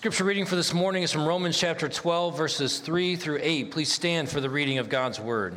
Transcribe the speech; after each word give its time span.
Scripture 0.00 0.24
reading 0.24 0.46
for 0.46 0.56
this 0.56 0.72
morning 0.72 1.02
is 1.02 1.12
from 1.12 1.28
Romans 1.28 1.58
chapter 1.58 1.86
12, 1.86 2.34
verses 2.34 2.78
3 2.78 3.16
through 3.16 3.38
8. 3.42 3.70
Please 3.70 3.92
stand 3.92 4.30
for 4.30 4.40
the 4.40 4.48
reading 4.48 4.78
of 4.78 4.88
God's 4.88 5.20
word. 5.20 5.52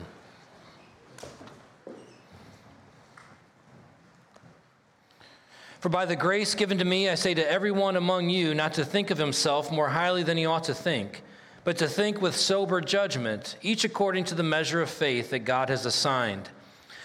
For 5.80 5.88
by 5.88 6.04
the 6.04 6.18
grace 6.18 6.56
given 6.56 6.78
to 6.80 6.84
me, 6.84 7.08
I 7.08 7.16
say 7.16 7.34
to 7.34 7.50
everyone 7.50 7.96
among 7.96 8.30
you 8.30 8.54
not 8.54 8.74
to 8.74 8.84
think 8.84 9.12
of 9.12 9.18
himself 9.18 9.72
more 9.72 9.88
highly 9.88 10.24
than 10.24 10.36
he 10.36 10.46
ought 10.46 10.66
to 10.66 10.76
think, 10.76 11.24
but 11.64 11.78
to 11.78 11.88
think 11.88 12.22
with 12.22 12.36
sober 12.36 12.82
judgment, 12.82 13.56
each 13.62 13.86
according 13.86 14.26
to 14.26 14.36
the 14.36 14.44
measure 14.44 14.82
of 14.82 14.90
faith 14.90 15.30
that 15.30 15.46
God 15.46 15.70
has 15.70 15.86
assigned. 15.86 16.50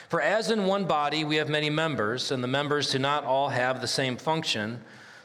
For 0.08 0.20
as 0.20 0.50
in 0.50 0.66
one 0.66 0.86
body 0.86 1.22
we 1.22 1.36
have 1.36 1.48
many 1.48 1.70
members, 1.70 2.32
and 2.32 2.42
the 2.42 2.48
members 2.48 2.90
do 2.90 2.98
not 2.98 3.22
all 3.22 3.50
have 3.50 3.80
the 3.80 3.86
same 3.86 4.16
function, 4.16 4.80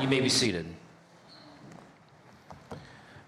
You 0.00 0.08
may 0.08 0.20
be 0.20 0.28
seated. 0.28 0.66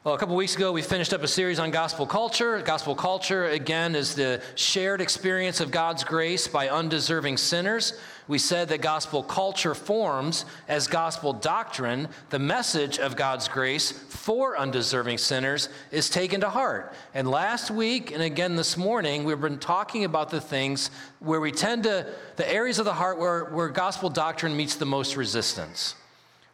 Well, 0.05 0.15
a 0.15 0.19
couple 0.19 0.37
weeks 0.37 0.55
ago, 0.55 0.71
we 0.71 0.83
finished 0.83 1.15
up 1.15 1.23
a 1.23 1.27
series 1.27 1.59
on 1.59 1.71
gospel 1.71 2.07
culture. 2.07 2.61
Gospel 2.61 2.95
culture, 2.95 3.47
again, 3.47 3.95
is 3.95 4.15
the 4.15 4.43
shared 4.55 5.01
experience 5.01 5.61
of 5.61 5.71
God's 5.71 6.05
grace 6.05 6.47
by 6.47 6.69
undeserving 6.69 7.39
sinners. 7.39 7.99
We 8.29 8.37
said 8.37 8.69
that 8.69 8.83
gospel 8.83 9.23
culture 9.23 9.75
forms 9.75 10.45
as 10.69 10.89
gospel 10.89 11.33
doctrine. 11.33 12.09
The 12.29 12.39
message 12.39 12.99
of 12.99 13.17
God's 13.17 13.49
grace 13.49 13.93
for 13.93 14.59
undeserving 14.59 15.17
sinners 15.17 15.71
is 15.91 16.11
taken 16.11 16.43
to 16.43 16.51
heart. 16.51 16.93
And 17.15 17.27
last 17.27 17.71
week, 17.71 18.11
and 18.13 18.23
again 18.23 18.57
this 18.57 18.77
morning, 18.77 19.25
we've 19.25 19.41
been 19.41 19.59
talking 19.59 20.05
about 20.05 20.29
the 20.29 20.41
things 20.41 20.91
where 21.21 21.41
we 21.41 21.51
tend 21.51 21.85
to, 21.85 22.07
the 22.37 22.53
areas 22.53 22.79
of 22.79 22.85
the 22.85 22.93
heart 22.93 23.19
where, 23.19 23.47
where 23.47 23.71
gospel 23.71 24.11
doctrine 24.11 24.55
meets 24.55 24.75
the 24.75 24.85
most 24.85 25.17
resistance. 25.17 25.95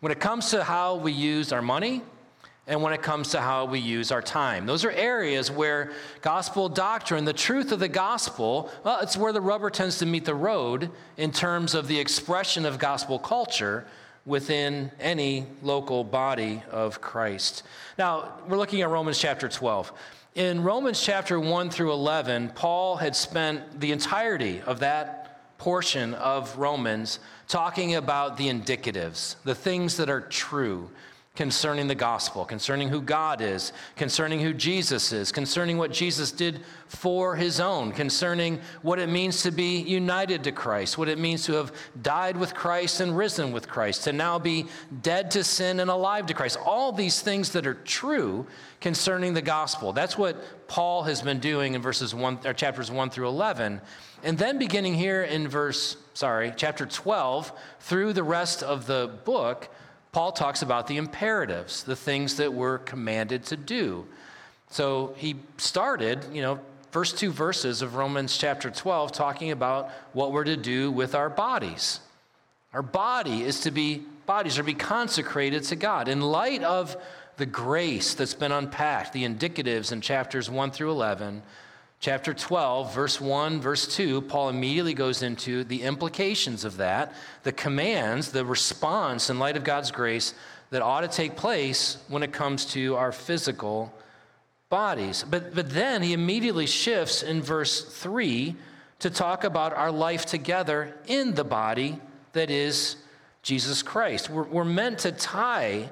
When 0.00 0.12
it 0.12 0.20
comes 0.20 0.50
to 0.50 0.64
how 0.64 0.96
we 0.96 1.12
use 1.12 1.52
our 1.52 1.62
money, 1.62 2.02
and 2.66 2.82
when 2.82 2.92
it 2.92 3.02
comes 3.02 3.30
to 3.30 3.40
how 3.40 3.64
we 3.64 3.80
use 3.80 4.12
our 4.12 4.22
time. 4.22 4.64
Those 4.64 4.84
are 4.84 4.92
areas 4.92 5.50
where 5.50 5.90
gospel 6.20 6.68
doctrine, 6.68 7.24
the 7.24 7.32
truth 7.32 7.72
of 7.72 7.80
the 7.80 7.88
gospel, 7.88 8.70
well, 8.84 9.00
it's 9.00 9.16
where 9.16 9.32
the 9.32 9.40
rubber 9.40 9.70
tends 9.70 9.98
to 9.98 10.06
meet 10.06 10.24
the 10.24 10.36
road 10.36 10.88
in 11.16 11.32
terms 11.32 11.74
of 11.74 11.88
the 11.88 11.98
expression 11.98 12.64
of 12.64 12.78
gospel 12.78 13.18
culture 13.18 13.86
within 14.24 14.92
any 15.00 15.46
local 15.62 16.04
body 16.04 16.62
of 16.70 17.00
Christ. 17.00 17.64
Now, 17.98 18.34
we're 18.46 18.58
looking 18.58 18.82
at 18.82 18.88
Romans 18.88 19.18
chapter 19.18 19.48
12. 19.48 19.92
In 20.36 20.62
Romans 20.62 21.02
chapter 21.02 21.40
1 21.40 21.70
through 21.70 21.92
11, 21.92 22.50
Paul 22.50 22.96
had 22.96 23.16
spent 23.16 23.80
the 23.80 23.90
entirety 23.90 24.62
of 24.64 24.78
that 24.78 25.29
portion 25.60 26.14
of 26.14 26.56
Romans 26.56 27.18
talking 27.46 27.94
about 27.94 28.38
the 28.38 28.48
indicatives, 28.48 29.36
the 29.44 29.54
things 29.54 29.98
that 29.98 30.08
are 30.08 30.22
true 30.22 30.88
concerning 31.36 31.86
the 31.86 31.94
gospel, 31.94 32.44
concerning 32.44 32.88
who 32.88 33.00
God 33.00 33.40
is, 33.40 33.72
concerning 33.94 34.40
who 34.40 34.52
Jesus 34.52 35.12
is, 35.12 35.30
concerning 35.30 35.78
what 35.78 35.92
Jesus 35.92 36.32
did 36.32 36.60
for 36.88 37.36
his 37.36 37.60
own, 37.60 37.92
concerning 37.92 38.60
what 38.82 38.98
it 38.98 39.08
means 39.08 39.42
to 39.42 39.52
be 39.52 39.78
united 39.78 40.42
to 40.44 40.52
Christ, 40.52 40.98
what 40.98 41.08
it 41.08 41.18
means 41.18 41.44
to 41.44 41.52
have 41.52 41.72
died 42.02 42.36
with 42.36 42.52
Christ 42.54 43.00
and 43.00 43.16
risen 43.16 43.52
with 43.52 43.68
Christ, 43.68 44.04
to 44.04 44.12
now 44.12 44.40
be 44.40 44.66
dead 45.02 45.30
to 45.30 45.44
sin 45.44 45.78
and 45.78 45.88
alive 45.88 46.26
to 46.26 46.34
Christ. 46.34 46.58
All 46.64 46.90
these 46.90 47.22
things 47.22 47.52
that 47.52 47.66
are 47.66 47.74
true 47.74 48.44
concerning 48.80 49.32
the 49.32 49.40
gospel. 49.40 49.92
That's 49.92 50.18
what 50.18 50.66
Paul 50.66 51.04
has 51.04 51.22
been 51.22 51.38
doing 51.38 51.74
in 51.74 51.80
verses 51.80 52.12
1 52.12 52.40
or 52.44 52.52
chapters 52.52 52.90
1 52.90 53.10
through 53.10 53.28
11. 53.28 53.80
And 54.24 54.36
then 54.36 54.58
beginning 54.58 54.94
here 54.94 55.22
in 55.22 55.46
verse, 55.46 55.96
sorry, 56.12 56.52
chapter 56.56 56.86
12, 56.86 57.52
through 57.78 58.14
the 58.14 58.24
rest 58.24 58.64
of 58.64 58.86
the 58.86 59.12
book, 59.24 59.68
Paul 60.12 60.32
talks 60.32 60.62
about 60.62 60.86
the 60.86 60.96
imperatives, 60.96 61.84
the 61.84 61.96
things 61.96 62.36
that 62.36 62.52
we're 62.52 62.78
commanded 62.78 63.44
to 63.46 63.56
do. 63.56 64.06
So 64.70 65.14
he 65.16 65.36
started, 65.56 66.24
you 66.32 66.42
know, 66.42 66.60
first 66.90 67.18
two 67.18 67.30
verses 67.30 67.82
of 67.82 67.94
Romans 67.94 68.36
chapter 68.36 68.70
12 68.70 69.12
talking 69.12 69.50
about 69.52 69.90
what 70.12 70.32
we're 70.32 70.44
to 70.44 70.56
do 70.56 70.90
with 70.90 71.14
our 71.14 71.30
bodies. 71.30 72.00
Our 72.72 72.82
body 72.82 73.42
is 73.42 73.60
to 73.60 73.70
be 73.70 74.02
bodies 74.26 74.58
are 74.58 74.62
to 74.62 74.66
be 74.66 74.74
consecrated 74.74 75.64
to 75.64 75.74
God. 75.74 76.06
In 76.06 76.20
light 76.20 76.62
of 76.62 76.96
the 77.36 77.46
grace 77.46 78.14
that's 78.14 78.34
been 78.34 78.52
unpacked, 78.52 79.12
the 79.12 79.24
indicatives 79.24 79.90
in 79.90 80.00
chapters 80.00 80.48
1 80.48 80.70
through 80.70 80.92
11, 80.92 81.42
chapter 82.00 82.32
12, 82.32 82.94
verse 82.94 83.20
1, 83.20 83.60
verse 83.60 83.86
2, 83.94 84.22
Paul 84.22 84.48
immediately 84.48 84.94
goes 84.94 85.22
into 85.22 85.64
the 85.64 85.82
implications 85.82 86.64
of 86.64 86.78
that, 86.78 87.14
the 87.42 87.52
commands, 87.52 88.32
the 88.32 88.44
response 88.44 89.28
in 89.28 89.38
light 89.38 89.56
of 89.56 89.64
God's 89.64 89.90
grace 89.90 90.32
that 90.70 90.80
ought 90.80 91.02
to 91.02 91.08
take 91.08 91.36
place 91.36 91.98
when 92.08 92.22
it 92.22 92.32
comes 92.32 92.64
to 92.64 92.96
our 92.96 93.12
physical 93.12 93.92
bodies. 94.70 95.24
But, 95.28 95.54
but 95.54 95.70
then 95.70 96.02
he 96.02 96.14
immediately 96.14 96.66
shifts 96.66 97.22
in 97.22 97.42
verse 97.42 97.84
3 97.84 98.56
to 99.00 99.10
talk 99.10 99.44
about 99.44 99.74
our 99.74 99.90
life 99.90 100.24
together 100.24 100.96
in 101.06 101.34
the 101.34 101.44
body 101.44 102.00
that 102.32 102.50
is 102.50 102.96
Jesus 103.42 103.82
Christ. 103.82 104.30
We're, 104.30 104.44
we're 104.44 104.64
meant 104.64 105.00
to 105.00 105.12
tie 105.12 105.90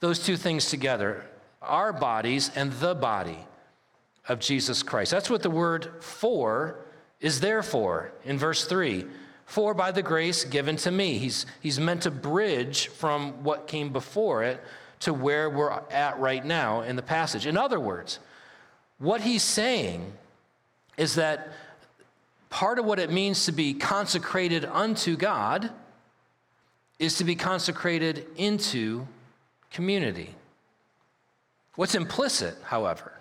those 0.00 0.18
two 0.18 0.36
things 0.36 0.68
together 0.68 1.24
our 1.62 1.94
bodies 1.94 2.50
and 2.54 2.72
the 2.74 2.94
body 2.94 3.38
of 4.28 4.38
Jesus 4.38 4.82
Christ. 4.82 5.10
That's 5.10 5.30
what 5.30 5.42
the 5.42 5.50
word 5.50 6.02
for 6.02 6.78
is 7.20 7.40
there 7.40 7.62
for 7.62 8.12
in 8.24 8.38
verse 8.38 8.64
3. 8.64 9.06
For 9.46 9.74
by 9.74 9.90
the 9.90 10.02
grace 10.02 10.44
given 10.44 10.76
to 10.76 10.90
me. 10.90 11.18
He's, 11.18 11.46
he's 11.60 11.78
meant 11.78 12.02
to 12.02 12.10
bridge 12.10 12.88
from 12.88 13.44
what 13.44 13.66
came 13.66 13.92
before 13.92 14.42
it 14.42 14.62
to 15.00 15.12
where 15.12 15.50
we're 15.50 15.70
at 15.90 16.18
right 16.18 16.44
now 16.44 16.80
in 16.80 16.96
the 16.96 17.02
passage. 17.02 17.46
In 17.46 17.58
other 17.58 17.78
words, 17.78 18.18
what 18.98 19.20
he's 19.20 19.42
saying 19.42 20.12
is 20.96 21.16
that 21.16 21.52
part 22.48 22.78
of 22.78 22.84
what 22.84 22.98
it 22.98 23.10
means 23.10 23.44
to 23.44 23.52
be 23.52 23.74
consecrated 23.74 24.64
unto 24.64 25.16
God 25.16 25.70
is 26.98 27.18
to 27.18 27.24
be 27.24 27.34
consecrated 27.34 28.26
into 28.36 29.06
community. 29.70 30.34
What's 31.74 31.94
implicit, 31.94 32.56
however, 32.62 33.12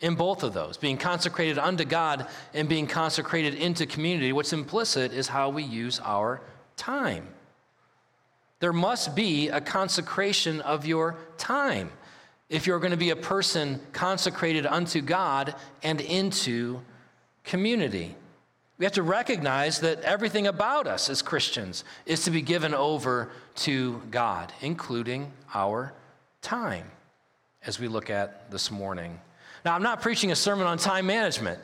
in 0.00 0.14
both 0.14 0.42
of 0.42 0.52
those, 0.52 0.76
being 0.76 0.98
consecrated 0.98 1.58
unto 1.58 1.84
God 1.84 2.26
and 2.52 2.68
being 2.68 2.86
consecrated 2.86 3.54
into 3.54 3.86
community, 3.86 4.32
what's 4.32 4.52
implicit 4.52 5.12
is 5.12 5.28
how 5.28 5.48
we 5.50 5.62
use 5.62 6.00
our 6.00 6.40
time. 6.76 7.26
There 8.60 8.72
must 8.72 9.14
be 9.14 9.48
a 9.48 9.60
consecration 9.60 10.60
of 10.60 10.86
your 10.86 11.16
time 11.38 11.90
if 12.48 12.66
you're 12.66 12.78
going 12.78 12.90
to 12.92 12.96
be 12.96 13.10
a 13.10 13.16
person 13.16 13.80
consecrated 13.92 14.66
unto 14.66 15.00
God 15.00 15.54
and 15.82 16.00
into 16.00 16.80
community. 17.44 18.14
We 18.78 18.84
have 18.84 18.94
to 18.94 19.02
recognize 19.02 19.80
that 19.80 20.00
everything 20.02 20.46
about 20.46 20.86
us 20.86 21.08
as 21.08 21.22
Christians 21.22 21.84
is 22.06 22.24
to 22.24 22.30
be 22.30 22.42
given 22.42 22.74
over 22.74 23.30
to 23.56 24.02
God, 24.10 24.52
including 24.60 25.32
our 25.54 25.92
time, 26.42 26.90
as 27.64 27.78
we 27.78 27.86
look 27.86 28.10
at 28.10 28.50
this 28.50 28.70
morning. 28.70 29.20
Now, 29.64 29.74
I'm 29.74 29.82
not 29.82 30.02
preaching 30.02 30.30
a 30.30 30.36
sermon 30.36 30.66
on 30.66 30.78
time 30.78 31.06
management. 31.06 31.58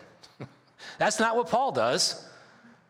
That's 0.99 1.21
not 1.21 1.37
what 1.37 1.49
Paul 1.49 1.73
does. 1.73 2.27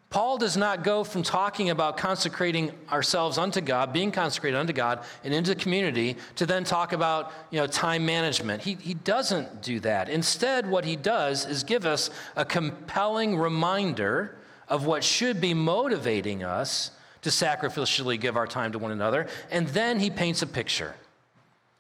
Paul 0.08 0.38
does 0.38 0.56
not 0.56 0.82
go 0.82 1.04
from 1.04 1.22
talking 1.22 1.70
about 1.70 1.96
consecrating 1.96 2.72
ourselves 2.90 3.38
unto 3.38 3.60
God, 3.60 3.92
being 3.92 4.10
consecrated 4.10 4.56
unto 4.56 4.72
God, 4.72 5.04
and 5.22 5.32
into 5.32 5.54
the 5.54 5.60
community 5.60 6.16
to 6.34 6.46
then 6.46 6.64
talk 6.64 6.92
about 6.92 7.32
you 7.50 7.60
know, 7.60 7.68
time 7.68 8.04
management. 8.04 8.62
He, 8.62 8.74
he 8.74 8.94
doesn't 8.94 9.62
do 9.62 9.78
that. 9.80 10.08
Instead, 10.08 10.68
what 10.68 10.84
he 10.84 10.96
does 10.96 11.46
is 11.46 11.62
give 11.62 11.86
us 11.86 12.10
a 12.34 12.44
compelling 12.44 13.38
reminder 13.38 14.36
of 14.68 14.84
what 14.84 15.04
should 15.04 15.40
be 15.40 15.54
motivating 15.54 16.42
us 16.42 16.90
to 17.22 17.30
sacrificially 17.30 18.18
give 18.18 18.36
our 18.36 18.48
time 18.48 18.72
to 18.72 18.80
one 18.80 18.90
another. 18.90 19.28
And 19.50 19.68
then 19.68 20.00
he 20.00 20.10
paints 20.10 20.42
a 20.42 20.46
picture. 20.46 20.96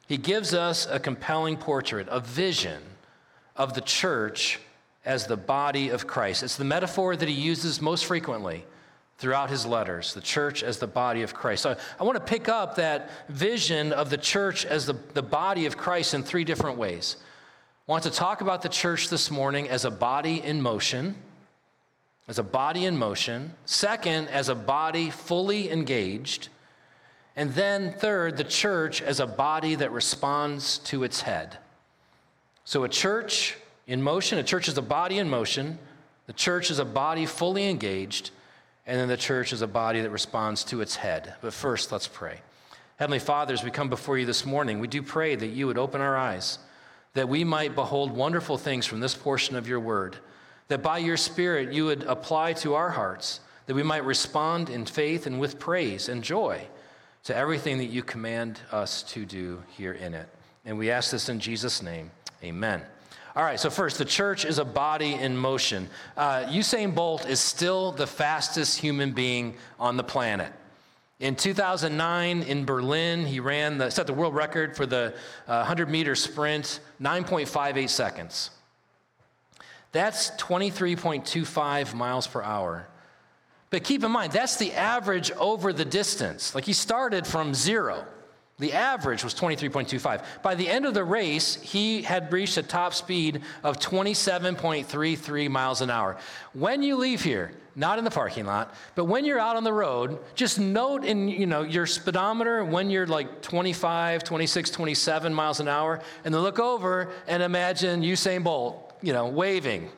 He 0.06 0.16
gives 0.16 0.54
us 0.54 0.86
a 0.88 1.00
compelling 1.00 1.56
portrait, 1.56 2.06
a 2.10 2.20
vision 2.20 2.80
of 3.56 3.74
the 3.74 3.80
church 3.80 4.60
as 5.04 5.26
the 5.26 5.36
body 5.36 5.88
of 5.88 6.06
Christ. 6.06 6.42
It's 6.42 6.56
the 6.56 6.64
metaphor 6.64 7.16
that 7.16 7.28
he 7.28 7.34
uses 7.34 7.80
most 7.80 8.04
frequently 8.04 8.64
throughout 9.18 9.50
his 9.50 9.66
letters, 9.66 10.14
the 10.14 10.20
church 10.20 10.62
as 10.62 10.78
the 10.78 10.86
body 10.86 11.22
of 11.22 11.34
Christ. 11.34 11.62
So 11.62 11.76
I 11.98 12.04
want 12.04 12.16
to 12.16 12.24
pick 12.24 12.48
up 12.48 12.76
that 12.76 13.10
vision 13.28 13.92
of 13.92 14.08
the 14.08 14.16
church 14.16 14.64
as 14.64 14.86
the, 14.86 14.94
the 15.14 15.22
body 15.22 15.66
of 15.66 15.76
Christ 15.76 16.14
in 16.14 16.22
three 16.22 16.44
different 16.44 16.78
ways. 16.78 17.16
I 17.86 17.92
want 17.92 18.04
to 18.04 18.10
talk 18.10 18.40
about 18.40 18.62
the 18.62 18.68
church 18.68 19.08
this 19.08 19.30
morning 19.30 19.68
as 19.68 19.84
a 19.84 19.90
body 19.90 20.42
in 20.42 20.62
motion, 20.62 21.16
as 22.28 22.38
a 22.38 22.42
body 22.42 22.86
in 22.86 22.96
motion. 22.96 23.52
Second, 23.66 24.28
as 24.28 24.48
a 24.48 24.54
body 24.54 25.10
fully 25.10 25.70
engaged. 25.70 26.48
And 27.36 27.52
then, 27.52 27.92
third, 27.92 28.36
the 28.36 28.44
church 28.44 29.02
as 29.02 29.20
a 29.20 29.26
body 29.26 29.74
that 29.74 29.92
responds 29.92 30.78
to 30.78 31.04
its 31.04 31.22
head. 31.22 31.58
So, 32.64 32.84
a 32.84 32.88
church 32.88 33.56
in 33.86 34.02
motion, 34.02 34.38
a 34.38 34.42
church 34.42 34.68
is 34.68 34.78
a 34.78 34.82
body 34.82 35.18
in 35.18 35.28
motion, 35.28 35.78
the 36.26 36.32
church 36.32 36.70
is 36.70 36.78
a 36.78 36.84
body 36.84 37.26
fully 37.26 37.68
engaged, 37.68 38.30
and 38.86 38.98
then 38.98 39.08
the 39.08 39.16
church 39.16 39.52
is 39.52 39.62
a 39.62 39.66
body 39.66 40.00
that 40.00 40.10
responds 40.10 40.62
to 40.64 40.80
its 40.80 40.96
head. 40.96 41.34
But 41.40 41.52
first, 41.52 41.90
let's 41.90 42.06
pray. 42.08 42.40
Heavenly 42.96 43.18
Father, 43.18 43.54
as 43.54 43.64
we 43.64 43.70
come 43.70 43.88
before 43.88 44.18
you 44.18 44.26
this 44.26 44.44
morning, 44.44 44.78
we 44.78 44.86
do 44.86 45.02
pray 45.02 45.34
that 45.34 45.46
you 45.46 45.66
would 45.66 45.78
open 45.78 46.00
our 46.00 46.16
eyes, 46.16 46.58
that 47.14 47.28
we 47.28 47.44
might 47.44 47.74
behold 47.74 48.12
wonderful 48.12 48.58
things 48.58 48.86
from 48.86 49.00
this 49.00 49.14
portion 49.14 49.56
of 49.56 49.66
your 49.66 49.80
word, 49.80 50.16
that 50.68 50.82
by 50.82 50.98
your 50.98 51.16
Spirit 51.16 51.72
you 51.72 51.86
would 51.86 52.02
apply 52.02 52.52
to 52.52 52.74
our 52.74 52.90
hearts, 52.90 53.40
that 53.66 53.74
we 53.74 53.82
might 53.82 54.04
respond 54.04 54.68
in 54.68 54.84
faith 54.84 55.26
and 55.26 55.40
with 55.40 55.58
praise 55.58 56.08
and 56.08 56.22
joy 56.22 56.62
to 57.24 57.34
everything 57.34 57.78
that 57.78 57.86
you 57.86 58.02
command 58.02 58.60
us 58.70 59.02
to 59.04 59.24
do 59.24 59.62
here 59.76 59.92
in 59.92 60.14
it. 60.14 60.28
And 60.64 60.78
we 60.78 60.90
ask 60.90 61.10
this 61.10 61.28
in 61.28 61.40
Jesus' 61.40 61.82
name. 61.82 62.10
Amen. 62.42 62.82
All 63.36 63.44
right, 63.44 63.60
so 63.60 63.70
first, 63.70 63.98
the 63.98 64.04
church 64.04 64.44
is 64.44 64.58
a 64.58 64.64
body 64.64 65.14
in 65.14 65.36
motion. 65.36 65.88
Uh, 66.16 66.44
Usain 66.46 66.94
Bolt 66.94 67.28
is 67.28 67.38
still 67.38 67.92
the 67.92 68.06
fastest 68.06 68.78
human 68.78 69.12
being 69.12 69.56
on 69.78 69.96
the 69.96 70.02
planet. 70.02 70.52
In 71.20 71.36
2009 71.36 72.42
in 72.42 72.64
Berlin, 72.64 73.26
he 73.26 73.40
ran 73.40 73.78
the, 73.78 73.90
set 73.90 74.06
the 74.06 74.14
world 74.14 74.34
record 74.34 74.74
for 74.74 74.86
the 74.86 75.14
uh, 75.46 75.58
100 75.58 75.88
meter 75.88 76.14
sprint, 76.16 76.80
9.58 77.00 77.88
seconds. 77.88 78.50
That's 79.92 80.30
23.25 80.32 81.94
miles 81.94 82.26
per 82.26 82.42
hour. 82.42 82.88
But 83.70 83.84
keep 83.84 84.02
in 84.02 84.10
mind, 84.10 84.32
that's 84.32 84.56
the 84.56 84.72
average 84.72 85.30
over 85.32 85.72
the 85.72 85.84
distance. 85.84 86.54
Like 86.54 86.64
he 86.64 86.72
started 86.72 87.26
from 87.26 87.54
zero. 87.54 88.04
The 88.60 88.74
average 88.74 89.24
was 89.24 89.34
23.25. 89.34 90.22
By 90.42 90.54
the 90.54 90.68
end 90.68 90.84
of 90.84 90.92
the 90.92 91.02
race, 91.02 91.56
he 91.56 92.02
had 92.02 92.30
reached 92.30 92.58
a 92.58 92.62
top 92.62 92.92
speed 92.92 93.40
of 93.64 93.78
27.33 93.78 95.50
miles 95.50 95.80
an 95.80 95.88
hour. 95.88 96.18
When 96.52 96.82
you 96.82 96.96
leave 96.96 97.22
here, 97.22 97.52
not 97.74 97.98
in 97.98 98.04
the 98.04 98.10
parking 98.10 98.44
lot, 98.44 98.74
but 98.94 99.06
when 99.06 99.24
you're 99.24 99.38
out 99.38 99.56
on 99.56 99.64
the 99.64 99.72
road, 99.72 100.18
just 100.34 100.60
note 100.60 101.04
in 101.04 101.28
you 101.28 101.46
know 101.46 101.62
your 101.62 101.86
speedometer 101.86 102.62
when 102.62 102.90
you're 102.90 103.06
like 103.06 103.40
25, 103.40 104.24
26, 104.24 104.70
27 104.70 105.32
miles 105.32 105.60
an 105.60 105.68
hour, 105.68 106.00
and 106.24 106.34
then 106.34 106.42
look 106.42 106.58
over 106.58 107.08
and 107.26 107.42
imagine 107.42 108.02
Usain 108.02 108.44
Bolt, 108.44 108.92
you 109.00 109.14
know, 109.14 109.26
waving 109.26 109.88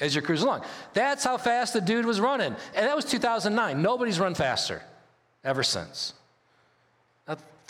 as 0.00 0.14
you're 0.14 0.22
cruising 0.22 0.46
along. 0.46 0.64
That's 0.92 1.24
how 1.24 1.38
fast 1.38 1.72
the 1.72 1.80
dude 1.80 2.04
was 2.04 2.20
running. 2.20 2.54
And 2.74 2.86
that 2.86 2.96
was 2.96 3.06
2009. 3.06 3.80
Nobody's 3.80 4.20
run 4.20 4.34
faster 4.34 4.82
ever 5.42 5.62
since. 5.62 6.12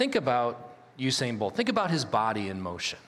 Think 0.01 0.15
about 0.15 0.73
Usain 0.99 1.39
Bolt. 1.39 1.55
Think 1.55 1.69
about 1.69 1.91
his 1.91 2.07
body 2.07 2.49
in 2.49 2.59
motion. 2.59 2.99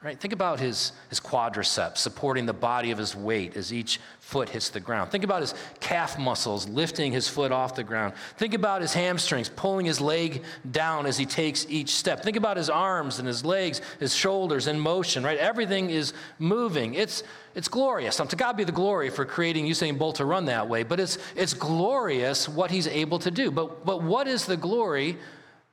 Right? 0.00 0.16
Think 0.16 0.32
about 0.32 0.60
his, 0.60 0.92
his 1.08 1.18
quadriceps 1.18 1.96
supporting 1.96 2.46
the 2.46 2.52
body 2.52 2.92
of 2.92 2.98
his 2.98 3.16
weight 3.16 3.56
as 3.56 3.72
each 3.72 3.98
foot 4.20 4.48
hits 4.48 4.68
the 4.68 4.78
ground. 4.78 5.10
Think 5.10 5.24
about 5.24 5.40
his 5.40 5.56
calf 5.80 6.20
muscles 6.20 6.68
lifting 6.68 7.10
his 7.10 7.26
foot 7.26 7.50
off 7.50 7.74
the 7.74 7.82
ground. 7.82 8.14
Think 8.36 8.54
about 8.54 8.80
his 8.80 8.94
hamstrings 8.94 9.48
pulling 9.48 9.84
his 9.84 10.00
leg 10.00 10.44
down 10.70 11.04
as 11.04 11.18
he 11.18 11.26
takes 11.26 11.66
each 11.68 11.90
step. 11.90 12.22
Think 12.22 12.36
about 12.36 12.56
his 12.56 12.70
arms 12.70 13.18
and 13.18 13.26
his 13.26 13.44
legs, 13.44 13.80
his 13.98 14.14
shoulders 14.14 14.68
in 14.68 14.78
motion, 14.78 15.24
right? 15.24 15.38
Everything 15.38 15.90
is 15.90 16.12
moving. 16.38 16.94
It's, 16.94 17.24
it's 17.56 17.66
glorious. 17.66 18.18
To 18.18 18.36
God 18.36 18.56
be 18.56 18.62
the 18.62 18.70
glory 18.70 19.10
for 19.10 19.24
creating 19.24 19.66
Usain 19.66 19.98
Bolt 19.98 20.14
to 20.16 20.26
run 20.26 20.44
that 20.44 20.68
way, 20.68 20.84
but 20.84 21.00
it's, 21.00 21.18
it's 21.34 21.54
glorious 21.54 22.48
what 22.48 22.70
he's 22.70 22.86
able 22.86 23.18
to 23.18 23.32
do. 23.32 23.50
But, 23.50 23.84
but 23.84 24.00
what 24.00 24.28
is 24.28 24.46
the 24.46 24.56
glory 24.56 25.18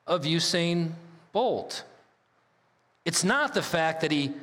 of 0.10 0.24
Usain 0.24 0.92
Bolt? 1.32 1.84
It's 3.06 3.24
not 3.24 3.54
the 3.54 3.62
fact 3.62 4.02
that 4.02 4.12
he 4.12 4.34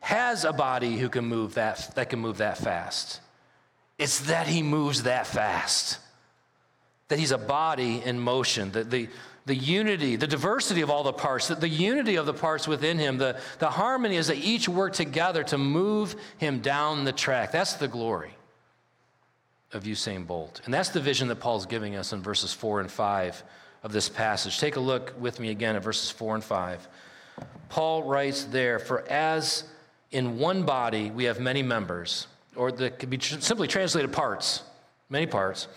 has 0.00 0.44
a 0.44 0.52
body 0.52 0.96
who 0.96 1.08
can 1.08 1.24
move 1.24 1.54
that, 1.54 1.90
that 1.96 2.10
can 2.10 2.20
move 2.20 2.38
that 2.38 2.58
fast. 2.58 3.20
It's 3.98 4.20
that 4.26 4.46
he 4.46 4.62
moves 4.62 5.04
that 5.04 5.26
fast. 5.26 5.98
That 7.08 7.18
he's 7.18 7.30
a 7.30 7.38
body 7.38 8.02
in 8.04 8.20
motion. 8.20 8.70
The, 8.70 8.84
the, 8.84 9.08
the 9.46 9.54
unity, 9.54 10.16
the 10.16 10.26
diversity 10.26 10.80
of 10.80 10.90
all 10.90 11.02
the 11.02 11.12
parts, 11.12 11.48
the, 11.48 11.54
the 11.54 11.68
unity 11.68 12.16
of 12.16 12.26
the 12.26 12.34
parts 12.34 12.66
within 12.66 12.98
him, 12.98 13.18
the, 13.18 13.38
the 13.58 13.70
harmony 13.70 14.16
is 14.16 14.28
that 14.28 14.38
each 14.38 14.68
work 14.68 14.92
together 14.92 15.42
to 15.44 15.58
move 15.58 16.16
him 16.38 16.60
down 16.60 17.04
the 17.04 17.12
track. 17.12 17.52
That's 17.52 17.74
the 17.74 17.88
glory 17.88 18.34
of 19.72 19.84
Usain 19.84 20.26
Bolt. 20.26 20.60
And 20.64 20.72
that's 20.72 20.90
the 20.90 21.00
vision 21.00 21.28
that 21.28 21.36
Paul's 21.36 21.66
giving 21.66 21.96
us 21.96 22.12
in 22.12 22.22
verses 22.22 22.52
4 22.52 22.80
and 22.80 22.90
5 22.90 23.42
of 23.84 23.92
this 23.92 24.08
passage. 24.08 24.58
Take 24.58 24.76
a 24.76 24.80
look 24.80 25.14
with 25.20 25.38
me 25.38 25.50
again 25.50 25.76
at 25.76 25.84
verses 25.84 26.10
4 26.10 26.36
and 26.36 26.42
5. 26.42 26.88
Paul 27.68 28.02
writes 28.02 28.44
there, 28.44 28.78
For 28.78 29.06
as 29.08 29.64
in 30.10 30.38
one 30.38 30.64
body 30.64 31.10
we 31.10 31.24
have 31.24 31.38
many 31.38 31.62
members, 31.62 32.26
or 32.56 32.72
that 32.72 32.98
could 32.98 33.10
be 33.10 33.18
tr- 33.18 33.40
simply 33.40 33.68
translated 33.68 34.12
parts, 34.12 34.62
many 35.10 35.26
parts, 35.26 35.68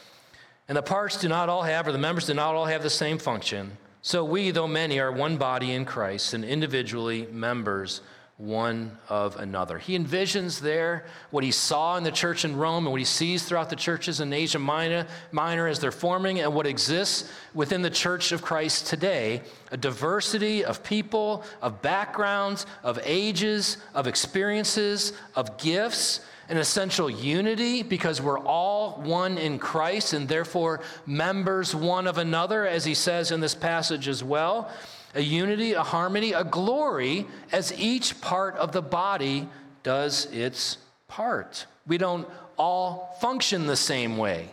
and 0.69 0.77
the 0.77 0.81
parts 0.81 1.19
do 1.19 1.27
not 1.27 1.49
all 1.49 1.63
have, 1.63 1.87
or 1.87 1.91
the 1.91 1.97
members 1.97 2.25
do 2.25 2.33
not 2.33 2.55
all 2.55 2.65
have 2.65 2.81
the 2.81 2.89
same 2.89 3.17
function. 3.17 3.77
So 4.01 4.23
we, 4.23 4.51
though 4.51 4.67
many, 4.67 4.99
are 4.99 5.11
one 5.11 5.37
body 5.37 5.73
in 5.73 5.83
Christ 5.83 6.33
and 6.33 6.45
individually 6.45 7.27
members 7.31 8.01
one 8.37 8.95
of 9.09 9.35
another. 9.37 9.79
He 9.79 9.97
envisions 9.97 10.59
there 10.59 11.05
what 11.31 11.43
he 11.43 11.49
saw 11.49 11.97
in 11.97 12.03
the 12.03 12.11
church 12.11 12.45
in 12.45 12.55
Rome 12.55 12.85
and 12.85 12.91
what 12.91 12.99
he 12.99 13.05
sees 13.05 13.43
throughout 13.43 13.71
the 13.71 13.75
churches 13.75 14.19
in 14.19 14.31
Asia 14.31 14.59
Minor, 14.59 15.07
Minor 15.31 15.67
as 15.67 15.79
they're 15.79 15.91
forming 15.91 16.39
and 16.39 16.53
what 16.53 16.67
exists 16.67 17.31
within 17.55 17.81
the 17.81 17.89
church 17.89 18.31
of 18.31 18.43
Christ 18.43 18.87
today 18.87 19.41
a 19.71 19.77
diversity 19.77 20.63
of 20.63 20.83
people, 20.83 21.43
of 21.61 21.81
backgrounds, 21.81 22.67
of 22.83 22.99
ages, 23.03 23.77
of 23.95 24.07
experiences, 24.07 25.13
of 25.35 25.57
gifts. 25.57 26.21
An 26.49 26.55
essential 26.55 27.09
unity 27.09 27.83
because 27.83 28.21
we're 28.21 28.39
all 28.39 29.01
one 29.01 29.37
in 29.37 29.59
Christ 29.59 30.13
and 30.13 30.29
therefore 30.29 30.79
members 31.05 31.75
one 31.75 32.07
of 32.07 32.17
another, 32.17 32.65
as 32.65 32.85
he 32.85 32.93
says 32.93 33.31
in 33.31 33.41
this 33.41 33.53
passage 33.53 34.07
as 34.07 34.23
well 34.23 34.71
a 35.15 35.21
unity, 35.21 35.73
a 35.73 35.83
harmony, 35.83 36.33
a 36.33 36.43
glory 36.43 37.25
as 37.51 37.77
each 37.79 38.19
part 38.21 38.55
of 38.55 38.71
the 38.71 38.81
body 38.81 39.47
does 39.83 40.25
its 40.27 40.77
part. 41.07 41.65
We 41.85 41.97
don't 41.97 42.27
all 42.57 43.15
function 43.21 43.67
the 43.67 43.75
same 43.75 44.17
way. 44.17 44.49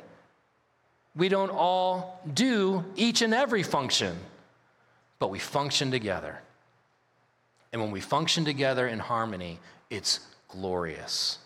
We 1.16 1.28
don't 1.28 1.50
all 1.50 2.20
do 2.32 2.84
each 2.96 3.22
and 3.22 3.32
every 3.32 3.62
function, 3.62 4.16
but 5.18 5.30
we 5.30 5.38
function 5.38 5.90
together. 5.90 6.40
And 7.72 7.80
when 7.80 7.90
we 7.90 8.00
function 8.00 8.44
together 8.44 8.86
in 8.86 8.98
harmony, 8.98 9.58
it's 9.90 10.20
glorious. 10.48 11.38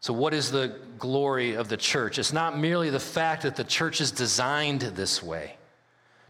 So, 0.00 0.12
what 0.12 0.32
is 0.32 0.50
the 0.50 0.78
glory 0.98 1.54
of 1.54 1.68
the 1.68 1.76
church? 1.76 2.18
It's 2.18 2.32
not 2.32 2.58
merely 2.58 2.90
the 2.90 3.00
fact 3.00 3.42
that 3.42 3.56
the 3.56 3.64
church 3.64 4.00
is 4.00 4.10
designed 4.10 4.80
this 4.80 5.22
way. 5.22 5.56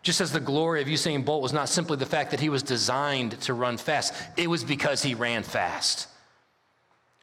Just 0.03 0.21
as 0.21 0.33
the 0.33 0.41
glory 0.41 0.81
of 0.81 0.89
Usain 0.89 1.25
Bolt 1.25 1.43
was 1.43 1.53
not 1.53 1.69
simply 1.69 1.97
the 1.97 2.07
fact 2.07 2.31
that 2.31 2.41
he 2.41 2.49
was 2.49 2.63
designed 2.63 3.39
to 3.43 3.55
run 3.55 3.77
fast, 3.77 4.15
it 4.37 4.49
was 4.49 4.65
because 4.65 5.03
he 5.03 5.15
ran 5.15 5.43
fast. 5.43 6.09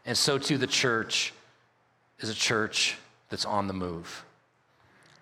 And 0.05 0.17
so 0.17 0.37
too 0.37 0.57
the 0.57 0.67
church 0.67 1.33
is 2.19 2.29
a 2.29 2.35
church 2.35 2.97
that's 3.29 3.45
on 3.45 3.67
the 3.67 3.73
move. 3.73 4.23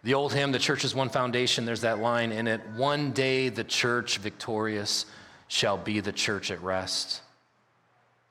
The 0.04 0.14
old 0.14 0.34
hymn, 0.34 0.52
The 0.52 0.60
Church 0.60 0.86
is 0.86 0.94
One 0.94 1.10
Foundation, 1.10 1.66
there's 1.66 1.82
that 1.82 1.98
line 1.98 2.32
in 2.32 2.48
it 2.48 2.62
One 2.76 3.12
day 3.12 3.50
the 3.50 3.64
church 3.64 4.20
victorious 4.20 5.08
shall 5.48 5.78
be 5.78 6.00
the 6.00 6.12
church 6.12 6.52
at 6.52 6.62
rest. 6.62 7.22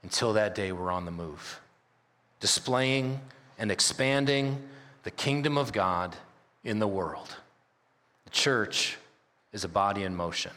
Until 0.05 0.35
that 0.35 0.55
day, 0.55 0.71
we're 0.71 0.93
on 0.93 1.05
the 1.05 1.11
move, 1.11 1.61
displaying 2.39 3.21
and 3.59 3.73
expanding 3.73 4.63
the 5.03 5.11
kingdom 5.11 5.59
of 5.59 5.73
God 5.73 6.15
in 6.63 6.79
the 6.79 6.87
world. 6.87 7.35
The 8.25 8.31
church 8.31 8.99
is 9.55 9.65
a 9.65 9.69
body 9.69 10.03
in 10.03 10.15
motion. 10.15 10.53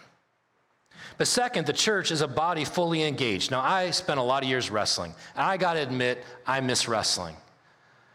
But 1.18 1.28
second, 1.28 1.66
the 1.66 1.74
church 1.74 2.12
is 2.12 2.22
a 2.22 2.28
body 2.28 2.66
fully 2.66 3.04
engaged. 3.04 3.52
Now, 3.52 3.62
I 3.62 3.92
spent 3.92 4.20
a 4.20 4.24
lot 4.24 4.44
of 4.44 4.50
years 4.50 4.70
wrestling, 4.70 5.14
and 5.36 5.46
I 5.46 5.58
got 5.58 5.74
to 5.74 5.80
admit, 5.80 6.24
I 6.46 6.60
miss 6.60 6.88
wrestling. 6.88 7.38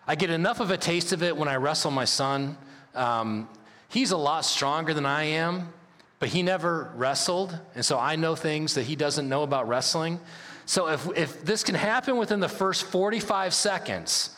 I 0.06 0.14
get 0.14 0.30
enough 0.30 0.60
of 0.60 0.70
a 0.70 0.76
taste 0.76 1.12
of 1.12 1.22
it 1.22 1.36
when 1.36 1.48
I 1.48 1.56
wrestle 1.56 1.90
my 1.90 2.04
son. 2.04 2.56
Um, 2.94 3.48
he's 3.88 4.10
a 4.10 4.16
lot 4.16 4.44
stronger 4.44 4.92
than 4.92 5.06
I 5.06 5.24
am, 5.24 5.72
but 6.18 6.28
he 6.28 6.42
never 6.42 6.92
wrestled, 6.94 7.56
and 7.74 7.84
so 7.84 7.98
I 7.98 8.16
know 8.16 8.34
things 8.34 8.74
that 8.74 8.82
he 8.82 8.96
doesn't 8.96 9.28
know 9.28 9.42
about 9.42 9.68
wrestling. 9.68 10.20
So 10.66 10.88
if, 10.88 11.08
if 11.16 11.44
this 11.44 11.64
can 11.64 11.74
happen 11.74 12.16
within 12.16 12.40
the 12.40 12.48
first 12.48 12.84
45 12.84 13.54
seconds, 13.54 14.36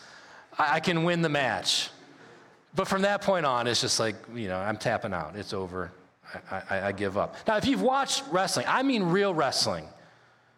I, 0.59 0.77
I 0.77 0.81
can 0.81 1.05
win 1.05 1.23
the 1.23 1.29
match. 1.29 1.91
but 2.75 2.89
from 2.89 3.03
that 3.03 3.23
point 3.23 3.45
on, 3.45 3.67
it's 3.67 3.81
just 3.81 4.01
like, 4.01 4.17
you 4.35 4.49
know, 4.49 4.59
I'm 4.59 4.77
tapping 4.77 5.13
out. 5.13 5.37
It's 5.37 5.53
over. 5.53 5.91
I, 6.51 6.63
I, 6.71 6.87
I 6.89 6.93
give 6.93 7.17
up. 7.17 7.37
Now, 7.47 7.57
if 7.57 7.67
you've 7.67 7.83
watched 7.83 8.25
wrestling, 8.31 8.67
I 8.69 8.83
mean 8.83 9.05
real 9.05 9.35
wrestling, 9.35 9.87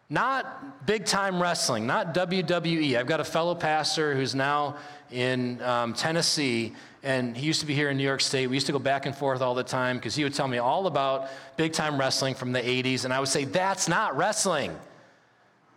not 0.09 0.85
big 0.85 1.05
time 1.05 1.41
wrestling, 1.41 1.85
not 1.85 2.13
WWE. 2.13 2.97
I've 2.97 3.07
got 3.07 3.19
a 3.19 3.25
fellow 3.25 3.55
pastor 3.55 4.15
who's 4.15 4.33
now 4.33 4.77
in 5.11 5.61
um, 5.61 5.93
Tennessee, 5.93 6.73
and 7.03 7.35
he 7.35 7.45
used 7.45 7.59
to 7.59 7.65
be 7.65 7.73
here 7.73 7.89
in 7.89 7.97
New 7.97 8.03
York 8.03 8.21
State. 8.21 8.47
We 8.47 8.55
used 8.55 8.67
to 8.67 8.73
go 8.73 8.79
back 8.79 9.05
and 9.05 9.15
forth 9.15 9.41
all 9.41 9.55
the 9.55 9.63
time 9.63 9.97
because 9.97 10.15
he 10.15 10.23
would 10.23 10.33
tell 10.33 10.47
me 10.47 10.57
all 10.57 10.87
about 10.87 11.29
big 11.57 11.73
time 11.73 11.99
wrestling 11.99 12.35
from 12.35 12.51
the 12.51 12.61
80s, 12.61 13.05
and 13.05 13.13
I 13.13 13.19
would 13.19 13.29
say, 13.29 13.43
That's 13.43 13.87
not 13.87 14.15
wrestling. 14.17 14.75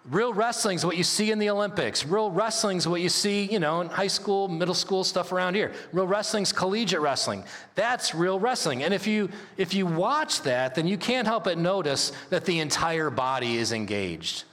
Real 0.08 0.32
wrestling 0.32 0.76
is 0.76 0.86
what 0.86 0.96
you 0.96 1.04
see 1.04 1.30
in 1.30 1.38
the 1.38 1.50
Olympics. 1.50 2.06
Real 2.06 2.30
wrestling 2.30 2.78
is 2.78 2.88
what 2.88 3.02
you 3.02 3.10
see, 3.10 3.44
you 3.44 3.58
know, 3.58 3.82
in 3.82 3.88
high 3.88 4.06
school, 4.06 4.48
middle 4.48 4.74
school 4.74 5.04
stuff 5.04 5.30
around 5.30 5.54
here. 5.54 5.72
Real 5.92 6.06
wrestling 6.06 6.42
is 6.42 6.52
collegiate 6.52 7.00
wrestling. 7.00 7.44
That's 7.74 8.14
real 8.14 8.40
wrestling. 8.40 8.82
And 8.82 8.94
if 8.94 9.06
you 9.06 9.28
if 9.58 9.74
you 9.74 9.84
watch 9.84 10.42
that, 10.42 10.74
then 10.74 10.86
you 10.86 10.96
can't 10.96 11.26
help 11.26 11.44
but 11.44 11.58
notice 11.58 12.12
that 12.30 12.46
the 12.46 12.60
entire 12.60 13.10
body 13.10 13.58
is 13.58 13.72
engaged. 13.72 14.44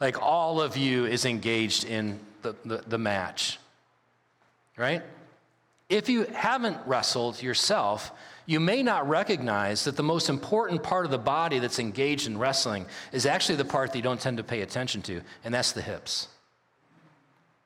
Like 0.00 0.20
all 0.20 0.60
of 0.60 0.76
you 0.76 1.06
is 1.06 1.24
engaged 1.24 1.84
in 1.84 2.18
the, 2.42 2.56
the, 2.64 2.82
the 2.86 2.98
match. 2.98 3.60
Right? 4.76 5.02
If 5.88 6.08
you 6.08 6.24
haven't 6.24 6.78
wrestled 6.84 7.40
yourself, 7.40 8.10
you 8.46 8.60
may 8.60 8.82
not 8.82 9.08
recognize 9.08 9.84
that 9.84 9.96
the 9.96 10.02
most 10.02 10.28
important 10.28 10.82
part 10.82 11.04
of 11.04 11.10
the 11.10 11.18
body 11.18 11.58
that's 11.58 11.78
engaged 11.78 12.26
in 12.26 12.38
wrestling 12.38 12.86
is 13.12 13.26
actually 13.26 13.56
the 13.56 13.64
part 13.64 13.92
that 13.92 13.98
you 13.98 14.02
don't 14.02 14.20
tend 14.20 14.38
to 14.38 14.44
pay 14.44 14.62
attention 14.62 15.02
to, 15.02 15.20
and 15.44 15.52
that's 15.52 15.72
the 15.72 15.82
hips. 15.82 16.28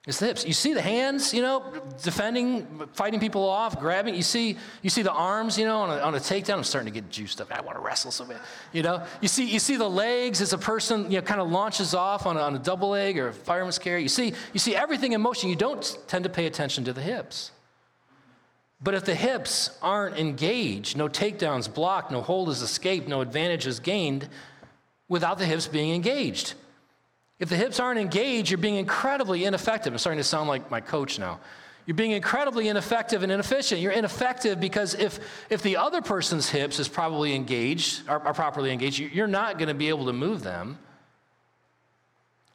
It's 0.06 0.18
the 0.18 0.26
hips. 0.26 0.46
You 0.46 0.54
see 0.54 0.72
the 0.72 0.80
hands, 0.80 1.34
you 1.34 1.42
know, 1.42 1.62
defending, 2.02 2.66
fighting 2.94 3.20
people 3.20 3.46
off, 3.46 3.78
grabbing. 3.78 4.14
You 4.14 4.22
see, 4.22 4.56
you 4.80 4.88
see 4.88 5.02
the 5.02 5.12
arms, 5.12 5.58
you 5.58 5.66
know, 5.66 5.82
on 5.82 5.90
a, 5.90 6.00
on 6.00 6.14
a 6.14 6.18
takedown. 6.18 6.56
I'm 6.56 6.64
starting 6.64 6.90
to 6.90 7.00
get 7.00 7.10
juiced 7.10 7.38
up. 7.38 7.52
I 7.52 7.60
want 7.60 7.76
to 7.76 7.82
wrestle 7.82 8.10
so 8.10 8.24
bad. 8.24 8.40
You 8.72 8.82
know, 8.82 9.04
you 9.20 9.28
see, 9.28 9.44
you 9.44 9.58
see 9.58 9.76
the 9.76 9.88
legs 9.88 10.40
as 10.40 10.54
a 10.54 10.58
person, 10.58 11.10
you 11.10 11.18
know, 11.18 11.22
kind 11.22 11.38
of 11.38 11.50
launches 11.50 11.92
off 11.92 12.24
on 12.24 12.38
a, 12.38 12.40
on 12.40 12.56
a 12.56 12.58
double 12.58 12.88
leg 12.88 13.18
or 13.18 13.28
a 13.28 13.32
fireman's 13.34 13.78
carry. 13.78 14.00
You 14.00 14.08
see, 14.08 14.32
you 14.54 14.58
see 14.58 14.74
everything 14.74 15.12
in 15.12 15.20
motion. 15.20 15.50
You 15.50 15.56
don't 15.56 15.98
tend 16.08 16.24
to 16.24 16.30
pay 16.30 16.46
attention 16.46 16.82
to 16.84 16.94
the 16.94 17.02
hips. 17.02 17.50
But 18.82 18.94
if 18.94 19.04
the 19.04 19.14
hips 19.14 19.70
aren't 19.82 20.16
engaged, 20.16 20.96
no 20.96 21.08
takedowns 21.08 21.72
blocked, 21.72 22.10
no 22.10 22.22
hold 22.22 22.48
is 22.48 22.62
escaped, 22.62 23.08
no 23.08 23.20
advantage 23.20 23.66
is 23.66 23.78
gained 23.78 24.28
without 25.08 25.38
the 25.38 25.44
hips 25.44 25.66
being 25.66 25.94
engaged. 25.94 26.54
If 27.38 27.48
the 27.48 27.56
hips 27.56 27.78
aren't 27.78 28.00
engaged, 28.00 28.50
you're 28.50 28.58
being 28.58 28.76
incredibly 28.76 29.44
ineffective. 29.44 29.92
I'm 29.92 29.98
starting 29.98 30.18
to 30.18 30.24
sound 30.24 30.48
like 30.48 30.70
my 30.70 30.80
coach 30.80 31.18
now. 31.18 31.40
You're 31.86 31.94
being 31.94 32.12
incredibly 32.12 32.68
ineffective 32.68 33.22
and 33.22 33.32
inefficient. 33.32 33.80
You're 33.80 33.92
ineffective 33.92 34.60
because 34.60 34.94
if, 34.94 35.18
if 35.50 35.62
the 35.62 35.76
other 35.76 36.00
person's 36.00 36.48
hips 36.48 36.78
is 36.78 36.88
probably 36.88 37.34
engaged, 37.34 38.08
are, 38.08 38.20
are 38.20 38.34
properly 38.34 38.70
engaged, 38.70 39.00
you're 39.00 39.26
not 39.26 39.58
going 39.58 39.68
to 39.68 39.74
be 39.74 39.88
able 39.88 40.06
to 40.06 40.12
move 40.12 40.42
them 40.42 40.78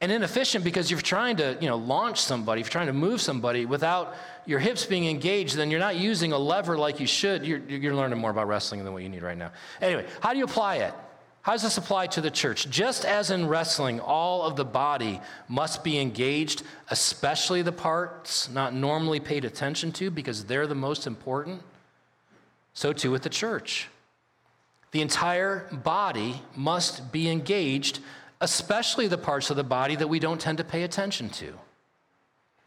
and 0.02 0.12
inefficient 0.12 0.64
because 0.64 0.92
you're 0.92 1.00
trying 1.00 1.38
to 1.38 1.58
you 1.62 1.68
know 1.68 1.78
launch 1.78 2.22
somebody 2.22 2.62
you're 2.62 2.70
trying 2.70 2.88
to 2.88 2.94
move 2.94 3.22
somebody 3.22 3.66
without 3.66 4.16
your 4.46 4.60
hips 4.60 4.86
being 4.86 5.08
engaged 5.08 5.56
then 5.56 5.72
you're 5.72 5.80
not 5.80 5.96
using 5.96 6.32
a 6.32 6.38
lever 6.38 6.78
like 6.78 7.00
you 7.00 7.08
should. 7.08 7.46
You're, 7.46 7.60
you're 7.60 7.96
learning 7.96 8.20
more 8.20 8.32
about 8.32 8.48
wrestling 8.48 8.84
than 8.84 8.94
what 8.94 9.04
you 9.04 9.10
need 9.10 9.24
right 9.24 9.38
now. 9.38 9.52
Anyway 9.82 10.06
how 10.20 10.32
do 10.32 10.40
you 10.40 10.46
apply 10.46 10.78
it? 10.78 10.94
How 11.42 11.52
does 11.52 11.62
this 11.62 11.78
apply 11.78 12.08
to 12.08 12.22
the 12.22 12.32
church? 12.32 12.68
Just 12.72 13.06
as 13.06 13.30
in 13.30 13.48
wrestling 13.48 14.00
all 14.00 14.44
of 14.44 14.56
the 14.56 14.66
body 14.66 15.22
must 15.48 15.84
be 15.84 15.98
engaged 16.00 16.64
especially 16.90 17.62
the 17.62 17.72
parts 17.72 18.50
not 18.50 18.74
normally 18.74 19.20
paid 19.20 19.46
attention 19.46 19.92
to 19.94 20.12
because 20.12 20.46
they're 20.46 20.68
the 20.68 20.76
most 20.76 21.08
important 21.08 21.62
so 22.74 22.92
too 22.92 23.10
with 23.10 23.24
the 23.24 23.30
church. 23.30 23.88
The 24.92 25.02
entire 25.02 25.68
body 25.72 26.42
must 26.56 27.12
be 27.12 27.30
engaged 27.30 28.00
especially 28.42 29.08
the 29.08 29.18
parts 29.18 29.50
of 29.50 29.56
the 29.56 29.64
body 29.64 29.96
that 29.96 30.08
we 30.08 30.20
don't 30.20 30.42
tend 30.42 30.58
to 30.58 30.64
pay 30.64 30.84
attention 30.84 31.30
to. 31.30 31.54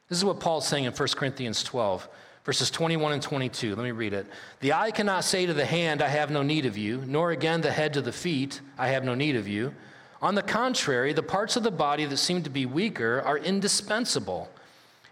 This 0.08 0.18
is 0.18 0.24
what 0.24 0.40
Paul's 0.40 0.66
saying 0.66 0.84
in 0.84 0.92
1 0.92 1.08
Corinthians 1.16 1.62
12, 1.62 2.08
verses 2.44 2.70
21 2.70 3.12
and 3.12 3.22
22. 3.22 3.76
Let 3.76 3.82
me 3.82 3.90
read 3.90 4.14
it. 4.14 4.26
The 4.60 4.72
eye 4.72 4.90
cannot 4.90 5.24
say 5.24 5.44
to 5.44 5.52
the 5.52 5.66
hand, 5.66 6.00
I 6.00 6.08
have 6.08 6.30
no 6.30 6.42
need 6.42 6.64
of 6.64 6.78
you, 6.78 7.02
nor 7.06 7.30
again 7.30 7.60
the 7.60 7.70
head 7.70 7.92
to 7.94 8.00
the 8.00 8.12
feet, 8.12 8.60
I 8.78 8.88
have 8.88 9.04
no 9.04 9.14
need 9.14 9.36
of 9.36 9.46
you. 9.46 9.74
On 10.20 10.34
the 10.34 10.42
contrary, 10.42 11.12
the 11.12 11.22
parts 11.22 11.56
of 11.56 11.62
the 11.62 11.70
body 11.70 12.04
that 12.06 12.16
seem 12.16 12.42
to 12.42 12.50
be 12.50 12.66
weaker 12.66 13.22
are 13.24 13.38
indispensable. 13.38 14.50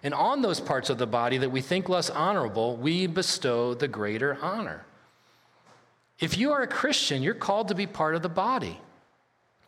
And 0.02 0.14
on 0.14 0.42
those 0.42 0.60
parts 0.60 0.90
of 0.90 0.98
the 0.98 1.06
body 1.06 1.38
that 1.38 1.50
we 1.50 1.60
think 1.60 1.88
less 1.88 2.10
honorable, 2.10 2.76
we 2.76 3.06
bestow 3.06 3.75
the 3.75 3.88
greater 3.88 4.38
honor. 4.40 4.84
If 6.18 6.38
you 6.38 6.52
are 6.52 6.62
a 6.62 6.66
Christian, 6.66 7.22
you're 7.22 7.34
called 7.34 7.68
to 7.68 7.75
be 7.75 7.86
part 7.86 8.14
of 8.14 8.22
the 8.22 8.28
body. 8.28 8.80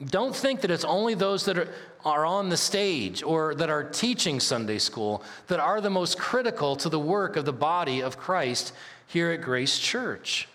Don't 0.05 0.35
think 0.35 0.61
that 0.61 0.71
it's 0.71 0.85
only 0.85 1.15
those 1.15 1.45
that 1.47 1.59
are, 1.59 1.69
are 2.05 2.25
on 2.25 2.49
the 2.49 2.57
stage 2.57 3.23
or 3.23 3.55
that 3.57 3.69
are 3.69 3.83
teaching 3.83 4.39
Sunday 4.39 4.79
school 4.79 5.25
that 5.49 5.59
are 5.59 5.81
the 5.81 5.91
most 5.91 6.19
critical 6.19 6.77
to 6.77 6.89
the 6.89 7.01
work 7.01 7.37
of 7.37 7.45
the 7.45 7.53
body 7.53 8.01
of 8.01 8.17
Christ 8.17 8.73
here 9.09 9.33
at 9.33 9.41
Grace 9.41 9.79
Church. 9.79 10.49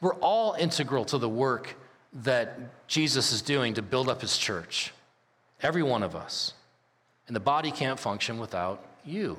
We're 0.00 0.16
all 0.16 0.54
integral 0.54 1.04
to 1.06 1.18
the 1.18 1.28
work 1.28 1.76
that 2.24 2.58
Jesus 2.88 3.32
is 3.32 3.40
doing 3.40 3.74
to 3.74 3.82
build 3.82 4.08
up 4.08 4.20
his 4.20 4.36
church. 4.36 4.92
Every 5.62 5.84
one 5.84 6.02
of 6.02 6.16
us. 6.16 6.54
And 7.28 7.36
the 7.36 7.40
body 7.40 7.70
can't 7.70 8.00
function 8.00 8.38
without 8.38 8.84
you. 9.04 9.38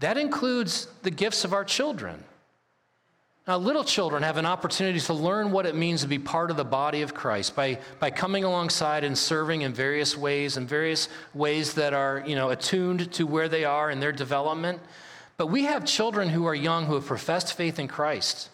That 0.00 0.16
includes 0.16 0.88
the 1.02 1.10
gifts 1.10 1.44
of 1.44 1.52
our 1.52 1.64
children. 1.64 2.24
Now, 3.50 3.58
little 3.58 3.82
children 3.82 4.22
have 4.22 4.36
an 4.36 4.46
opportunity 4.46 5.00
to 5.00 5.12
learn 5.12 5.50
what 5.50 5.66
it 5.66 5.74
means 5.74 6.02
to 6.02 6.06
be 6.06 6.20
part 6.20 6.52
of 6.52 6.56
the 6.56 6.64
body 6.64 7.02
of 7.02 7.14
Christ 7.14 7.56
by, 7.56 7.80
by 7.98 8.12
coming 8.12 8.44
alongside 8.44 9.02
and 9.02 9.18
serving 9.18 9.62
in 9.62 9.74
various 9.74 10.16
ways, 10.16 10.56
in 10.56 10.68
various 10.68 11.08
ways 11.34 11.74
that 11.74 11.92
are, 11.92 12.22
you 12.24 12.36
know, 12.36 12.50
attuned 12.50 13.10
to 13.14 13.26
where 13.26 13.48
they 13.48 13.64
are 13.64 13.90
in 13.90 13.98
their 13.98 14.12
development. 14.12 14.78
But 15.36 15.48
we 15.48 15.64
have 15.64 15.84
children 15.84 16.28
who 16.28 16.46
are 16.46 16.54
young 16.54 16.86
who 16.86 16.94
have 16.94 17.06
professed 17.06 17.54
faith 17.54 17.80
in 17.80 17.88
Christ. 17.88 18.50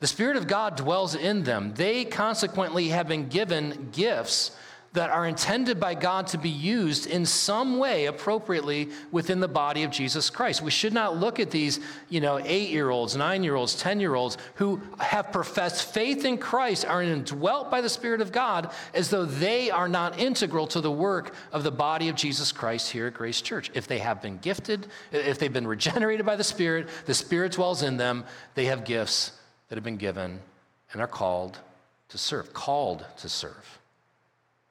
The 0.00 0.06
Spirit 0.06 0.36
of 0.36 0.46
God 0.46 0.76
dwells 0.76 1.14
in 1.14 1.44
them. 1.44 1.72
They 1.72 2.04
consequently 2.04 2.88
have 2.88 3.08
been 3.08 3.30
given 3.30 3.88
gifts 3.92 4.50
that 4.96 5.10
are 5.10 5.26
intended 5.26 5.78
by 5.78 5.94
God 5.94 6.26
to 6.28 6.38
be 6.38 6.48
used 6.48 7.06
in 7.06 7.26
some 7.26 7.78
way 7.78 8.06
appropriately 8.06 8.88
within 9.10 9.40
the 9.40 9.48
body 9.48 9.82
of 9.82 9.90
Jesus 9.90 10.30
Christ. 10.30 10.62
We 10.62 10.70
should 10.70 10.94
not 10.94 11.18
look 11.18 11.38
at 11.38 11.50
these, 11.50 11.80
you 12.08 12.22
know, 12.22 12.40
eight 12.42 12.70
year 12.70 12.88
olds, 12.88 13.14
nine 13.14 13.44
year 13.44 13.56
olds, 13.56 13.74
10 13.74 14.00
year 14.00 14.14
olds 14.14 14.38
who 14.54 14.80
have 14.98 15.32
professed 15.32 15.92
faith 15.92 16.24
in 16.24 16.38
Christ, 16.38 16.86
are 16.86 17.02
indwelt 17.02 17.70
by 17.70 17.82
the 17.82 17.90
Spirit 17.90 18.22
of 18.22 18.32
God, 18.32 18.72
as 18.94 19.10
though 19.10 19.26
they 19.26 19.70
are 19.70 19.86
not 19.86 20.18
integral 20.18 20.66
to 20.68 20.80
the 20.80 20.90
work 20.90 21.34
of 21.52 21.62
the 21.62 21.70
body 21.70 22.08
of 22.08 22.16
Jesus 22.16 22.50
Christ 22.50 22.90
here 22.90 23.08
at 23.08 23.14
Grace 23.14 23.42
Church. 23.42 23.70
If 23.74 23.86
they 23.86 23.98
have 23.98 24.22
been 24.22 24.38
gifted, 24.38 24.86
if 25.12 25.38
they've 25.38 25.52
been 25.52 25.66
regenerated 25.66 26.24
by 26.24 26.36
the 26.36 26.44
Spirit, 26.44 26.88
the 27.04 27.14
Spirit 27.14 27.52
dwells 27.52 27.82
in 27.82 27.98
them, 27.98 28.24
they 28.54 28.64
have 28.64 28.86
gifts 28.86 29.32
that 29.68 29.74
have 29.74 29.84
been 29.84 29.98
given 29.98 30.40
and 30.92 31.02
are 31.02 31.06
called 31.06 31.58
to 32.08 32.16
serve, 32.16 32.54
called 32.54 33.04
to 33.18 33.28
serve. 33.28 33.78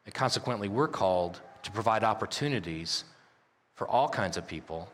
And 0.06 0.14
consequently, 0.14 0.68
we're 0.68 0.88
called 0.88 1.42
to 1.64 1.72
provide 1.72 2.04
opportunities 2.04 3.04
for 3.76 3.88
all 3.88 4.08
kinds 4.08 4.38
of 4.38 4.48
people, 4.48 4.90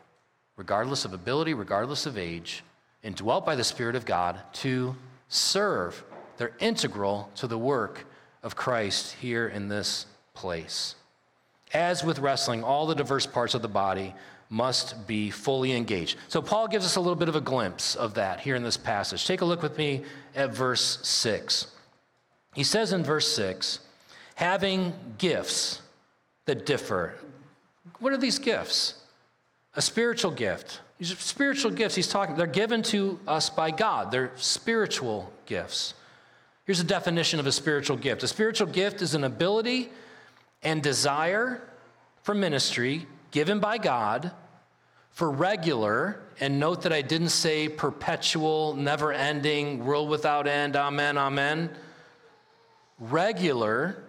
regardless 0.56 1.04
of 1.04 1.12
ability, 1.12 1.54
regardless 1.54 2.06
of 2.06 2.18
age, 2.18 2.64
indwelt 3.02 3.44
by 3.44 3.54
the 3.54 3.64
Spirit 3.64 3.94
of 3.94 4.04
God, 4.04 4.40
to 4.54 4.96
serve. 5.28 6.02
They're 6.36 6.56
integral 6.60 7.30
to 7.36 7.46
the 7.46 7.58
work 7.58 8.06
of 8.42 8.56
Christ 8.56 9.14
here 9.20 9.48
in 9.48 9.68
this 9.68 10.06
place. 10.34 10.94
As 11.74 12.04
with 12.04 12.18
wrestling, 12.18 12.64
all 12.64 12.86
the 12.86 12.94
diverse 12.94 13.26
parts 13.26 13.54
of 13.54 13.62
the 13.62 13.68
body 13.68 14.14
must 14.50 15.06
be 15.06 15.30
fully 15.30 15.72
engaged. 15.72 16.18
So, 16.28 16.42
Paul 16.42 16.68
gives 16.68 16.84
us 16.84 16.96
a 16.96 17.00
little 17.00 17.16
bit 17.16 17.28
of 17.28 17.36
a 17.36 17.40
glimpse 17.40 17.94
of 17.94 18.14
that 18.14 18.40
here 18.40 18.54
in 18.54 18.62
this 18.62 18.76
passage. 18.76 19.26
Take 19.26 19.40
a 19.40 19.46
look 19.46 19.62
with 19.62 19.78
me 19.78 20.02
at 20.34 20.54
verse 20.54 20.98
6. 21.06 21.68
He 22.54 22.64
says 22.64 22.92
in 22.92 23.02
verse 23.02 23.34
6, 23.34 23.78
having 24.42 24.92
gifts 25.18 25.80
that 26.46 26.66
differ. 26.66 27.14
What 28.00 28.12
are 28.12 28.16
these 28.16 28.40
gifts? 28.40 28.94
A 29.76 29.80
spiritual 29.80 30.32
gift. 30.32 30.80
These 30.98 31.12
are 31.12 31.16
spiritual 31.16 31.70
gifts 31.70 31.94
he's 31.94 32.08
talking, 32.08 32.34
they're 32.34 32.48
given 32.48 32.82
to 32.94 33.20
us 33.28 33.48
by 33.48 33.70
God. 33.70 34.10
They're 34.10 34.32
spiritual 34.34 35.32
gifts. 35.46 35.94
Here's 36.64 36.80
a 36.80 36.84
definition 36.84 37.38
of 37.38 37.46
a 37.46 37.52
spiritual 37.52 37.96
gift. 37.96 38.24
A 38.24 38.28
spiritual 38.28 38.66
gift 38.66 39.00
is 39.00 39.14
an 39.14 39.22
ability 39.22 39.90
and 40.64 40.82
desire 40.82 41.62
for 42.24 42.34
ministry 42.34 43.06
given 43.30 43.60
by 43.60 43.78
God 43.78 44.32
for 45.10 45.30
regular, 45.30 46.18
and 46.40 46.58
note 46.58 46.82
that 46.82 46.92
I 46.92 47.02
didn't 47.02 47.28
say 47.28 47.68
perpetual, 47.68 48.74
never 48.74 49.12
ending, 49.12 49.84
world 49.84 50.08
without 50.08 50.48
end, 50.48 50.74
amen, 50.74 51.16
amen. 51.16 51.70
Regular 52.98 54.02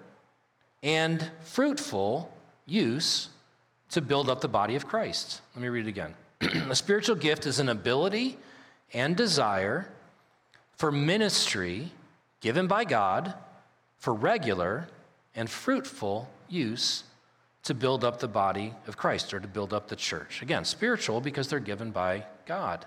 and 0.83 1.31
fruitful 1.41 2.31
use 2.67 3.29
to 3.89 4.01
build 4.01 4.29
up 4.29 4.41
the 4.41 4.47
body 4.47 4.75
of 4.75 4.87
Christ. 4.87 5.41
Let 5.55 5.61
me 5.63 5.69
read 5.69 5.87
it 5.87 5.89
again. 5.89 6.13
a 6.41 6.75
spiritual 6.75 7.15
gift 7.15 7.45
is 7.45 7.59
an 7.59 7.69
ability 7.69 8.37
and 8.93 9.15
desire 9.15 9.87
for 10.75 10.91
ministry 10.91 11.91
given 12.41 12.67
by 12.67 12.83
God 12.83 13.33
for 13.97 14.13
regular 14.13 14.87
and 15.35 15.49
fruitful 15.49 16.29
use 16.49 17.03
to 17.63 17.73
build 17.73 18.03
up 18.03 18.19
the 18.19 18.27
body 18.27 18.73
of 18.87 18.97
Christ 18.97 19.33
or 19.33 19.39
to 19.39 19.47
build 19.47 19.73
up 19.73 19.87
the 19.87 19.95
church. 19.95 20.41
Again, 20.41 20.65
spiritual 20.65 21.21
because 21.21 21.47
they're 21.47 21.59
given 21.59 21.91
by 21.91 22.25
God. 22.45 22.85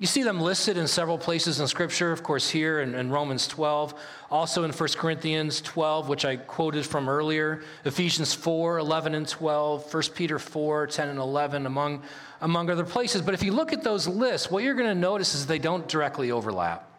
You 0.00 0.08
see 0.08 0.24
them 0.24 0.40
listed 0.40 0.76
in 0.76 0.88
several 0.88 1.18
places 1.18 1.60
in 1.60 1.68
Scripture, 1.68 2.10
of 2.10 2.24
course, 2.24 2.50
here 2.50 2.80
in, 2.80 2.96
in, 2.96 3.10
Romans 3.10 3.46
12, 3.46 3.94
also 4.28 4.64
in 4.64 4.72
1 4.72 4.88
Corinthians 4.96 5.60
12, 5.60 6.08
which 6.08 6.24
I 6.24 6.34
quoted 6.34 6.84
from 6.84 7.08
earlier, 7.08 7.62
Ephesians 7.84 8.34
4, 8.34 8.78
11 8.78 9.14
and 9.14 9.28
12, 9.28 9.94
1 9.94 10.02
Peter 10.14 10.40
4, 10.40 10.88
10 10.88 11.08
and 11.10 11.18
11, 11.20 11.66
among, 11.66 12.02
among 12.40 12.70
other 12.70 12.84
places. 12.84 13.22
But 13.22 13.34
if 13.34 13.44
you 13.44 13.52
look 13.52 13.72
at 13.72 13.84
those 13.84 14.08
lists, 14.08 14.50
what 14.50 14.64
you're 14.64 14.74
going 14.74 14.88
to 14.88 14.96
notice 14.96 15.32
is 15.32 15.46
they 15.46 15.60
don't 15.60 15.86
directly 15.86 16.32
overlap. 16.32 16.90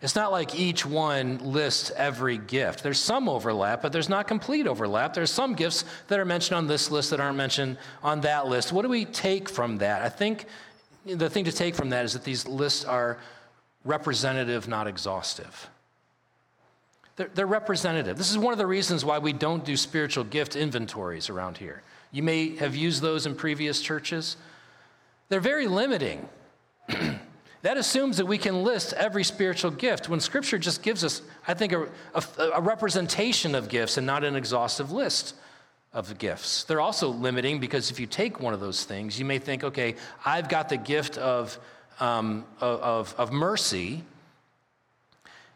It's 0.00 0.14
not 0.14 0.30
like 0.30 0.54
each 0.54 0.86
one 0.86 1.38
lists 1.38 1.90
every 1.96 2.38
gift. 2.38 2.84
There's 2.84 3.00
some 3.00 3.28
overlap, 3.28 3.82
but 3.82 3.92
there's 3.92 4.08
not 4.08 4.28
complete 4.28 4.68
overlap. 4.68 5.12
There's 5.12 5.32
some 5.32 5.54
gifts 5.54 5.84
that 6.06 6.20
are 6.20 6.24
mentioned 6.24 6.56
on 6.56 6.66
this 6.68 6.90
list 6.90 7.10
that 7.10 7.18
aren't 7.18 7.36
mentioned 7.36 7.78
on 8.02 8.20
that 8.20 8.46
list. 8.46 8.72
What 8.72 8.82
do 8.82 8.88
we 8.88 9.06
take 9.06 9.48
from 9.48 9.78
that? 9.78 10.02
I 10.02 10.08
think 10.08 10.46
the 11.06 11.30
thing 11.30 11.44
to 11.44 11.52
take 11.52 11.74
from 11.74 11.90
that 11.90 12.04
is 12.04 12.12
that 12.12 12.24
these 12.24 12.46
lists 12.46 12.84
are 12.84 13.18
representative, 13.84 14.68
not 14.68 14.86
exhaustive. 14.86 15.68
They're, 17.16 17.30
they're 17.34 17.46
representative. 17.46 18.16
This 18.16 18.30
is 18.30 18.38
one 18.38 18.52
of 18.52 18.58
the 18.58 18.66
reasons 18.66 19.04
why 19.04 19.18
we 19.18 19.32
don't 19.32 19.64
do 19.64 19.76
spiritual 19.76 20.24
gift 20.24 20.56
inventories 20.56 21.30
around 21.30 21.58
here. 21.58 21.82
You 22.12 22.22
may 22.22 22.56
have 22.56 22.76
used 22.76 23.02
those 23.02 23.26
in 23.26 23.34
previous 23.34 23.80
churches. 23.80 24.36
They're 25.28 25.40
very 25.40 25.66
limiting. 25.66 26.28
That 27.62 27.76
assumes 27.76 28.18
that 28.18 28.26
we 28.26 28.38
can 28.38 28.62
list 28.62 28.92
every 28.92 29.24
spiritual 29.24 29.72
gift 29.72 30.08
when 30.08 30.20
Scripture 30.20 30.58
just 30.58 30.82
gives 30.82 31.02
us, 31.02 31.22
I 31.46 31.54
think, 31.54 31.72
a, 31.72 31.88
a, 32.14 32.22
a, 32.54 32.60
representation 32.60 33.54
of 33.56 33.68
gifts 33.68 33.96
and 33.96 34.06
not 34.06 34.22
an 34.22 34.36
exhaustive 34.36 34.92
list 34.92 35.34
of 35.92 36.18
gifts. 36.18 36.64
They're 36.64 36.80
also 36.80 37.08
limiting 37.08 37.60
because 37.60 37.90
if 37.90 37.98
you 37.98 38.06
take 38.06 38.40
one 38.40 38.54
of 38.54 38.60
those 38.60 38.84
things, 38.84 39.18
you 39.18 39.24
may 39.24 39.38
think, 39.38 39.64
okay, 39.64 39.94
I've 40.24 40.48
got 40.48 40.68
the 40.68 40.76
gift 40.76 41.18
of, 41.18 41.58
um, 42.00 42.44
of, 42.60 43.14
of 43.18 43.32
mercy, 43.32 44.04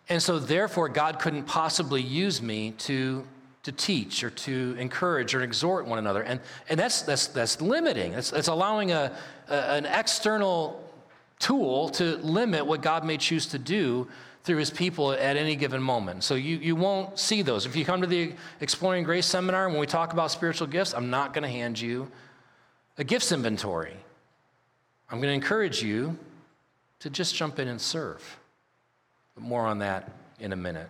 and 0.09 0.23
so 0.23 0.39
therefore 0.39 0.89
God 0.89 1.19
couldn't 1.19 1.45
possibly 1.45 2.03
use 2.03 2.43
me 2.43 2.73
to 2.79 3.25
to 3.63 3.73
teach 3.73 4.25
or 4.25 4.31
to 4.31 4.77
encourage 4.79 5.35
or 5.35 5.43
exhort 5.43 5.87
one 5.87 5.99
another. 5.99 6.23
And, 6.23 6.41
and 6.69 6.79
that's, 6.79 7.03
that's, 7.03 7.29
that's 7.29 7.61
limiting. 7.61 8.13
It's, 8.13 8.33
it's 8.33 8.49
allowing 8.49 8.91
a, 8.91 9.17
a, 9.49 9.55
an 9.55 9.87
external 9.87 10.83
tool 11.39 11.89
to 11.91 12.17
limit 12.19 12.67
what 12.67 12.83
God 12.83 13.05
may 13.05 13.17
choose 13.17 13.47
to 13.47 13.59
do 13.59 14.09
through 14.45 14.57
his 14.57 14.71
people 14.71 15.13
at 15.13 15.37
any 15.37 15.55
given 15.55 15.83
moment. 15.83 16.25
So 16.25 16.35
you, 16.35 16.57
you 16.57 16.75
won't 16.75 17.19
see 17.19 17.43
those. 17.43 17.65
If 17.65 17.77
you 17.77 17.85
come 17.85 18.01
to 18.01 18.07
the 18.07 18.33
Exploring 18.61 19.05
Grace 19.05 19.27
seminar, 19.27 19.69
when 19.69 19.79
we 19.79 19.87
talk 19.87 20.13
about 20.13 20.31
spiritual 20.31 20.67
gifts, 20.67 20.95
I'm 20.95 21.11
not 21.11 21.33
going 21.33 21.43
to 21.43 21.49
hand 21.49 21.81
you 21.81 22.11
a 22.99 23.05
gifts 23.05 23.31
inventory. 23.33 23.97
I'm 25.11 25.19
going 25.19 25.29
to 25.29 25.35
encourage 25.35 25.83
you 25.83 26.19
to 27.01 27.11
just 27.11 27.35
jump 27.35 27.59
in 27.59 27.69
and 27.69 27.81
serve. 27.81 28.39
But 29.35 29.45
more 29.45 29.67
on 29.67 29.79
that 29.79 30.11
in 30.41 30.53
a 30.53 30.57
minute. 30.57 30.89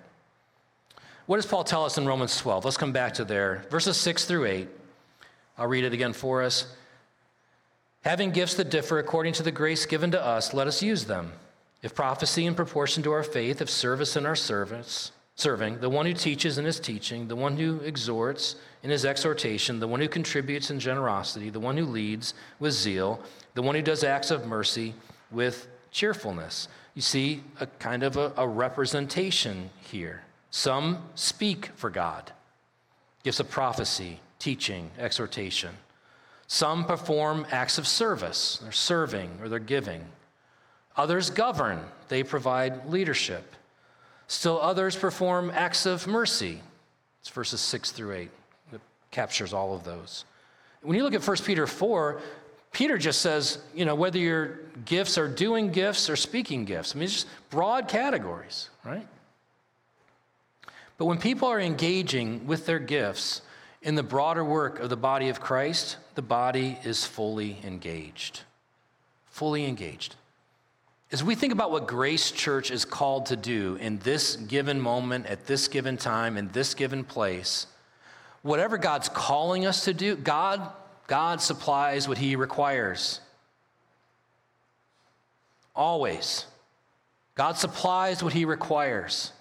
What 1.26 1.36
does 1.36 1.46
Paul 1.46 1.64
tell 1.64 1.84
us 1.84 1.98
in 1.98 2.06
Romans 2.06 2.36
12? 2.38 2.64
Let's 2.64 2.76
come 2.76 2.92
back 2.92 3.14
to 3.14 3.24
there. 3.24 3.64
Verses 3.70 3.96
6 3.96 4.24
through 4.24 4.46
8. 4.46 4.68
I'll 5.58 5.68
read 5.68 5.84
it 5.84 5.92
again 5.92 6.12
for 6.12 6.42
us. 6.42 6.74
Having 8.02 8.32
gifts 8.32 8.54
that 8.54 8.70
differ 8.70 8.98
according 8.98 9.34
to 9.34 9.42
the 9.42 9.52
grace 9.52 9.86
given 9.86 10.10
to 10.10 10.24
us, 10.24 10.52
let 10.52 10.66
us 10.66 10.82
use 10.82 11.04
them. 11.04 11.32
If 11.82 11.94
prophecy 11.94 12.46
in 12.46 12.54
proportion 12.54 13.02
to 13.02 13.12
our 13.12 13.24
faith, 13.24 13.60
if 13.60 13.68
service 13.68 14.16
in 14.16 14.24
our 14.24 14.36
service, 14.36 15.10
serving, 15.34 15.80
the 15.80 15.90
one 15.90 16.06
who 16.06 16.14
teaches 16.14 16.58
in 16.58 16.64
his 16.64 16.78
teaching, 16.78 17.26
the 17.26 17.36
one 17.36 17.56
who 17.56 17.80
exhorts 17.80 18.56
in 18.82 18.90
his 18.90 19.04
exhortation, 19.04 19.80
the 19.80 19.88
one 19.88 20.00
who 20.00 20.08
contributes 20.08 20.70
in 20.70 20.78
generosity, 20.78 21.50
the 21.50 21.60
one 21.60 21.76
who 21.76 21.84
leads 21.84 22.34
with 22.60 22.72
zeal, 22.72 23.20
the 23.54 23.62
one 23.62 23.74
who 23.74 23.82
does 23.82 24.04
acts 24.04 24.30
of 24.30 24.46
mercy 24.46 24.94
with 25.30 25.66
cheerfulness. 25.90 26.68
You 26.94 27.02
see 27.02 27.42
a 27.58 27.66
kind 27.66 28.04
of 28.04 28.16
a, 28.16 28.32
a 28.36 28.46
representation 28.46 29.70
here. 29.80 30.22
Some 30.50 30.98
speak 31.14 31.70
for 31.74 31.90
God, 31.90 32.30
gifts 33.24 33.40
of 33.40 33.50
prophecy, 33.50 34.20
teaching, 34.38 34.90
exhortation. 34.98 35.74
Some 36.46 36.84
perform 36.84 37.46
acts 37.50 37.78
of 37.78 37.88
service, 37.88 38.58
they're 38.62 38.72
serving 38.72 39.38
or 39.40 39.48
they're 39.48 39.58
giving. 39.58 40.04
Others 40.96 41.30
govern, 41.30 41.80
they 42.08 42.22
provide 42.22 42.86
leadership. 42.88 43.54
Still 44.26 44.60
others 44.60 44.96
perform 44.96 45.50
acts 45.54 45.86
of 45.86 46.06
mercy. 46.06 46.60
It's 47.20 47.28
verses 47.28 47.60
6 47.60 47.92
through 47.92 48.14
8 48.14 48.30
that 48.72 48.80
captures 49.10 49.52
all 49.52 49.74
of 49.74 49.84
those. 49.84 50.24
When 50.82 50.96
you 50.96 51.04
look 51.04 51.14
at 51.14 51.26
1 51.26 51.36
Peter 51.44 51.66
4, 51.66 52.20
Peter 52.72 52.98
just 52.98 53.20
says, 53.20 53.58
you 53.74 53.84
know, 53.84 53.94
whether 53.94 54.18
your 54.18 54.60
gifts 54.84 55.18
are 55.18 55.28
doing 55.28 55.70
gifts 55.70 56.08
or 56.10 56.16
speaking 56.16 56.64
gifts. 56.64 56.94
I 56.94 56.98
mean, 56.98 57.04
it's 57.04 57.14
just 57.14 57.26
broad 57.50 57.88
categories, 57.88 58.70
right? 58.84 59.06
But 60.98 61.06
when 61.06 61.18
people 61.18 61.48
are 61.48 61.60
engaging 61.60 62.46
with 62.46 62.66
their 62.66 62.78
gifts, 62.78 63.42
in 63.82 63.96
the 63.96 64.02
broader 64.02 64.44
work 64.44 64.78
of 64.78 64.88
the 64.90 64.96
body 64.96 65.28
of 65.28 65.40
Christ, 65.40 65.96
the 66.14 66.22
body 66.22 66.78
is 66.84 67.04
fully 67.04 67.58
engaged. 67.64 68.42
Fully 69.26 69.64
engaged. 69.66 70.14
As 71.12 71.22
we 71.22 71.34
think 71.34 71.52
about 71.52 71.70
what 71.70 71.86
Grace 71.86 72.30
Church 72.30 72.70
is 72.70 72.86
called 72.86 73.26
to 73.26 73.36
do 73.36 73.76
in 73.76 73.98
this 73.98 74.36
given 74.36 74.80
moment, 74.80 75.26
at 75.26 75.46
this 75.46 75.68
given 75.68 75.98
time, 75.98 76.38
in 76.38 76.50
this 76.52 76.72
given 76.72 77.04
place, 77.04 77.66
whatever 78.40 78.78
God's 78.78 79.10
calling 79.10 79.66
us 79.66 79.84
to 79.84 79.92
do, 79.92 80.16
God, 80.16 80.66
God 81.08 81.42
supplies 81.42 82.08
what 82.08 82.16
He 82.16 82.34
requires. 82.34 83.20
Always. 85.76 86.46
God 87.34 87.58
supplies 87.58 88.22
what 88.22 88.32
He 88.32 88.46
requires. 88.46 89.32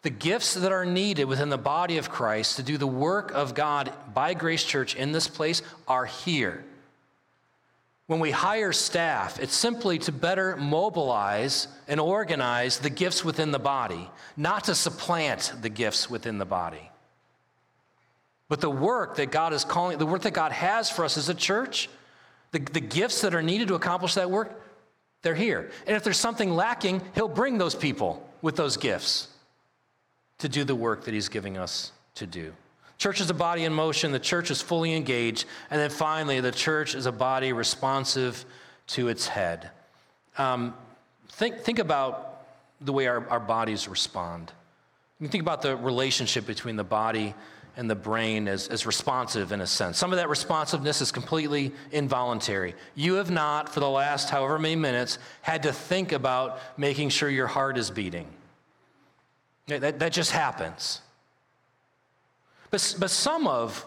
The 0.00 0.10
gifts 0.10 0.54
that 0.54 0.72
are 0.72 0.86
needed 0.86 1.26
within 1.26 1.50
the 1.50 1.58
body 1.58 1.98
of 1.98 2.08
Christ 2.08 2.56
to 2.56 2.62
do 2.62 2.78
the 2.78 2.86
work 2.86 3.32
of 3.32 3.54
God 3.54 3.92
by 4.14 4.32
Grace 4.32 4.64
Church 4.64 4.96
in 4.96 5.12
this 5.12 5.28
place 5.28 5.60
are 5.86 6.06
here. 6.06 6.64
When 8.06 8.20
we 8.20 8.30
hire 8.30 8.72
staff, 8.72 9.38
it's 9.40 9.54
simply 9.54 9.98
to 10.00 10.12
better 10.12 10.56
mobilize 10.56 11.68
and 11.86 12.00
organize 12.00 12.78
the 12.78 12.90
gifts 12.90 13.24
within 13.24 13.52
the 13.52 13.58
body, 13.58 14.10
not 14.36 14.64
to 14.64 14.74
supplant 14.74 15.52
the 15.62 15.68
gifts 15.68 16.10
within 16.10 16.38
the 16.38 16.44
body. 16.44 16.90
But 18.48 18.60
the 18.60 18.70
work 18.70 19.16
that 19.16 19.30
God 19.30 19.52
is 19.52 19.64
calling, 19.64 19.98
the 19.98 20.06
work 20.06 20.22
that 20.22 20.34
God 20.34 20.52
has 20.52 20.90
for 20.90 21.04
us 21.04 21.16
as 21.16 21.28
a 21.28 21.34
church, 21.34 21.88
the, 22.50 22.58
the 22.58 22.80
gifts 22.80 23.22
that 23.22 23.34
are 23.34 23.42
needed 23.42 23.68
to 23.68 23.74
accomplish 23.74 24.14
that 24.14 24.30
work, 24.30 24.60
they're 25.22 25.34
here. 25.34 25.70
And 25.86 25.96
if 25.96 26.04
there's 26.04 26.18
something 26.18 26.52
lacking, 26.54 27.00
He'll 27.14 27.28
bring 27.28 27.56
those 27.56 27.74
people 27.74 28.28
with 28.42 28.56
those 28.56 28.76
gifts 28.76 29.28
to 30.38 30.48
do 30.48 30.64
the 30.64 30.74
work 30.74 31.04
that 31.04 31.14
He's 31.14 31.28
giving 31.28 31.56
us 31.56 31.92
to 32.16 32.26
do. 32.26 32.52
Church 33.02 33.20
is 33.20 33.30
a 33.30 33.34
body 33.34 33.64
in 33.64 33.72
motion, 33.72 34.12
the 34.12 34.20
church 34.20 34.52
is 34.52 34.62
fully 34.62 34.94
engaged, 34.94 35.44
and 35.72 35.80
then 35.80 35.90
finally, 35.90 36.38
the 36.38 36.52
church 36.52 36.94
is 36.94 37.04
a 37.04 37.10
body 37.10 37.52
responsive 37.52 38.44
to 38.86 39.08
its 39.08 39.26
head. 39.26 39.72
Um, 40.38 40.72
think, 41.30 41.62
think 41.62 41.80
about 41.80 42.44
the 42.80 42.92
way 42.92 43.08
our, 43.08 43.28
our 43.28 43.40
bodies 43.40 43.88
respond. 43.88 44.52
You 45.18 45.26
think 45.26 45.42
about 45.42 45.62
the 45.62 45.76
relationship 45.76 46.46
between 46.46 46.76
the 46.76 46.84
body 46.84 47.34
and 47.76 47.90
the 47.90 47.96
brain 47.96 48.46
as, 48.46 48.68
as 48.68 48.86
responsive 48.86 49.50
in 49.50 49.60
a 49.60 49.66
sense. 49.66 49.98
Some 49.98 50.12
of 50.12 50.18
that 50.18 50.28
responsiveness 50.28 51.00
is 51.00 51.10
completely 51.10 51.72
involuntary. 51.90 52.76
You 52.94 53.14
have 53.14 53.32
not, 53.32 53.68
for 53.68 53.80
the 53.80 53.90
last 53.90 54.30
however 54.30 54.60
many 54.60 54.76
minutes, 54.76 55.18
had 55.40 55.64
to 55.64 55.72
think 55.72 56.12
about 56.12 56.60
making 56.76 57.08
sure 57.08 57.28
your 57.28 57.48
heart 57.48 57.78
is 57.78 57.90
beating. 57.90 58.28
That, 59.66 59.98
that 59.98 60.12
just 60.12 60.30
happens. 60.30 61.00
But, 62.72 62.96
but 62.98 63.10
some 63.10 63.46
of 63.46 63.86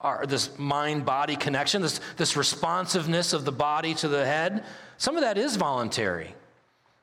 our, 0.00 0.26
this 0.26 0.56
mind 0.58 1.06
body 1.06 1.36
connection, 1.36 1.80
this, 1.80 2.00
this 2.18 2.36
responsiveness 2.36 3.32
of 3.32 3.46
the 3.46 3.50
body 3.50 3.94
to 3.94 4.08
the 4.08 4.24
head, 4.24 4.62
some 4.98 5.16
of 5.16 5.22
that 5.22 5.38
is 5.38 5.56
voluntary. 5.56 6.34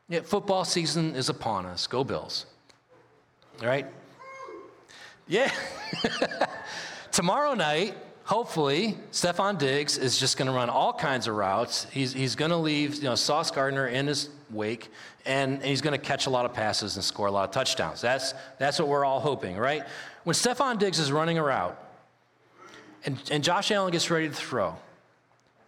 Yet 0.07 0.27
football 0.27 0.63
season 0.63 1.15
is 1.15 1.29
upon 1.29 1.65
us. 1.65 1.87
Go 1.87 2.03
Bills. 2.03 2.45
All 3.61 3.67
right? 3.67 3.87
Yeah. 5.27 5.51
Tomorrow 7.11 7.55
night, 7.55 7.97
hopefully, 8.25 8.95
Stefon 9.11 9.57
Diggs 9.57 9.97
is 9.97 10.19
just 10.19 10.37
going 10.37 10.47
to 10.47 10.53
run 10.53 10.69
all 10.69 10.93
kinds 10.93 11.27
of 11.27 11.35
routes. 11.35 11.87
He's, 11.91 12.13
he's 12.13 12.35
going 12.35 12.51
to 12.51 12.57
leave 12.57 12.97
you 12.97 13.05
know, 13.05 13.15
Sauce 13.15 13.49
Gardner 13.49 13.87
in 13.87 14.05
his 14.05 14.29
wake, 14.53 14.89
and, 15.25 15.53
and 15.53 15.63
he's 15.63 15.81
going 15.81 15.99
to 15.99 16.03
catch 16.03 16.25
a 16.25 16.29
lot 16.29 16.45
of 16.45 16.53
passes 16.53 16.95
and 16.95 17.03
score 17.03 17.27
a 17.27 17.31
lot 17.31 17.45
of 17.45 17.51
touchdowns. 17.51 18.01
That's, 18.01 18.33
that's 18.59 18.79
what 18.79 18.87
we're 18.87 19.05
all 19.05 19.19
hoping, 19.19 19.57
right? 19.57 19.83
When 20.23 20.33
Stefon 20.33 20.79
Diggs 20.79 20.99
is 20.99 21.11
running 21.11 21.37
a 21.37 21.43
route 21.43 21.77
and, 23.05 23.21
and 23.31 23.43
Josh 23.43 23.71
Allen 23.71 23.91
gets 23.91 24.09
ready 24.09 24.29
to 24.29 24.33
throw, 24.33 24.75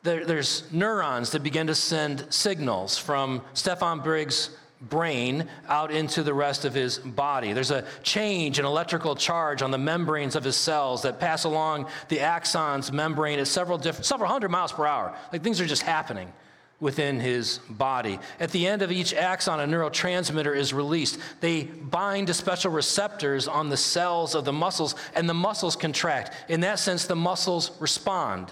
there, 0.04 0.24
there's 0.26 0.64
neurons 0.72 1.32
that 1.32 1.44
begin 1.44 1.68
to 1.68 1.76
send 1.76 2.26
signals 2.30 2.98
from 2.98 3.42
Stefon 3.54 4.04
Diggs' 4.04 4.52
brain 4.82 5.48
out 5.68 5.92
into 5.92 6.22
the 6.22 6.34
rest 6.34 6.64
of 6.64 6.74
his 6.74 7.00
body. 7.00 7.54
There's 7.54 7.72
a 7.72 7.86
change 8.04 8.60
in 8.60 8.66
electrical 8.66 9.16
charge 9.16 9.62
on 9.62 9.72
the 9.72 9.78
membranes 9.78 10.36
of 10.36 10.44
his 10.44 10.56
cells 10.56 11.02
that 11.04 11.20
pass 11.20 11.44
along 11.44 11.88
the 12.10 12.18
axons 12.18 12.92
membrane 12.92 13.40
at 13.40 13.48
several 13.48 13.78
different, 13.78 14.06
several 14.06 14.30
hundred 14.30 14.50
miles 14.50 14.72
per 14.72 14.86
hour. 14.86 15.16
Like 15.32 15.44
things 15.44 15.60
are 15.60 15.66
just 15.66 15.82
happening 15.82 16.32
within 16.80 17.20
his 17.20 17.60
body. 17.70 18.20
At 18.40 18.52
the 18.52 18.68
end 18.68 18.82
of 18.82 18.92
each 18.92 19.14
axon, 19.14 19.60
a 19.60 19.64
neurotransmitter 19.64 20.56
is 20.56 20.74
released. 20.74 21.20
They 21.40 21.64
bind 21.64 22.28
to 22.28 22.34
special 22.34 22.72
receptors 22.72 23.48
on 23.48 23.70
the 23.70 23.78
cells 23.78 24.36
of 24.36 24.46
the 24.46 24.54
muscles, 24.54 24.96
and 25.16 25.30
the 25.30 25.34
muscles 25.34 25.76
contract. 25.76 26.34
In 26.50 26.62
that 26.62 26.80
sense, 26.80 27.06
the 27.06 27.16
muscles 27.16 27.72
respond 27.80 28.52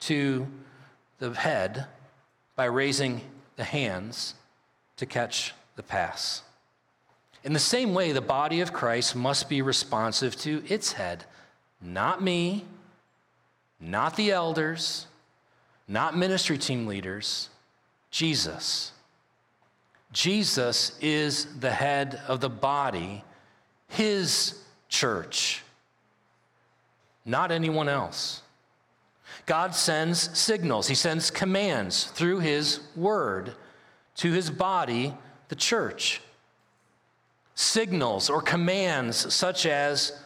to 0.00 0.46
the 1.18 1.32
head 1.32 1.86
by 2.54 2.66
raising 2.66 3.20
the 3.56 3.64
hands 3.64 4.34
to 4.96 5.06
catch 5.06 5.54
the 5.76 5.82
pass. 5.82 6.42
In 7.44 7.52
the 7.52 7.58
same 7.58 7.94
way, 7.94 8.12
the 8.12 8.20
body 8.20 8.60
of 8.60 8.72
Christ 8.72 9.14
must 9.14 9.48
be 9.48 9.62
responsive 9.62 10.36
to 10.36 10.62
its 10.68 10.92
head, 10.92 11.24
not 11.80 12.22
me, 12.22 12.64
not 13.80 14.16
the 14.16 14.30
elders, 14.30 15.06
not 15.86 16.16
ministry 16.16 16.58
team 16.58 16.86
leaders, 16.86 17.50
Jesus. 18.16 18.92
Jesus 20.10 20.96
is 21.02 21.58
the 21.60 21.70
head 21.70 22.18
of 22.26 22.40
the 22.40 22.48
body, 22.48 23.22
his 23.88 24.58
church, 24.88 25.62
not 27.26 27.52
anyone 27.52 27.90
else. 27.90 28.40
God 29.44 29.74
sends 29.74 30.38
signals, 30.38 30.88
He 30.88 30.94
sends 30.94 31.30
commands 31.30 32.04
through 32.04 32.38
His 32.38 32.80
word 32.96 33.52
to 34.14 34.32
His 34.32 34.48
body, 34.48 35.12
the 35.48 35.54
church. 35.54 36.22
Signals 37.54 38.30
or 38.30 38.40
commands 38.40 39.34
such 39.34 39.66
as 39.66 40.18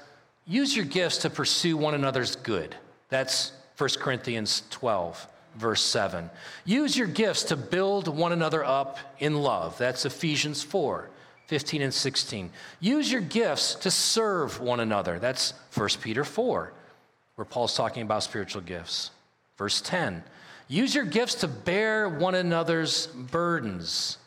use 0.46 0.76
your 0.76 0.86
gifts 0.86 1.18
to 1.18 1.28
pursue 1.28 1.76
one 1.76 1.94
another's 1.94 2.36
good. 2.36 2.76
That's 3.08 3.50
1 3.78 3.90
Corinthians 3.98 4.62
12, 4.70 5.26
verse 5.56 5.82
7. 5.82 6.30
Use 6.64 6.96
your 6.96 7.06
gifts 7.06 7.44
to 7.44 7.56
build 7.56 8.08
one 8.08 8.32
another 8.32 8.64
up 8.64 8.98
in 9.18 9.34
love. 9.34 9.76
That's 9.78 10.04
Ephesians 10.04 10.62
4, 10.62 11.08
15 11.46 11.82
and 11.82 11.94
16. 11.94 12.50
Use 12.80 13.10
your 13.10 13.20
gifts 13.20 13.74
to 13.76 13.90
serve 13.90 14.60
one 14.60 14.80
another. 14.80 15.18
That's 15.18 15.54
1 15.74 15.88
Peter 16.00 16.24
4 16.24 16.72
where 17.40 17.44
Paul's 17.46 17.74
talking 17.74 18.02
about 18.02 18.22
spiritual 18.22 18.60
gifts. 18.60 19.12
Verse 19.56 19.80
10 19.80 20.22
use 20.68 20.94
your 20.94 21.06
gifts 21.06 21.36
to 21.36 21.48
bear 21.48 22.06
one 22.06 22.34
another's 22.34 23.06
burdens. 23.06 24.18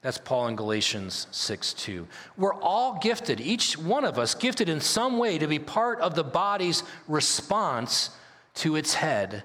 That's 0.00 0.16
Paul 0.16 0.48
in 0.48 0.56
Galatians 0.56 1.26
6 1.30 1.74
2. 1.74 2.08
We're 2.38 2.54
all 2.54 2.98
gifted, 3.00 3.38
each 3.38 3.76
one 3.76 4.06
of 4.06 4.18
us 4.18 4.34
gifted 4.34 4.70
in 4.70 4.80
some 4.80 5.18
way 5.18 5.36
to 5.36 5.46
be 5.46 5.58
part 5.58 6.00
of 6.00 6.14
the 6.14 6.24
body's 6.24 6.82
response 7.06 8.08
to 8.54 8.76
its 8.76 8.94
head, 8.94 9.44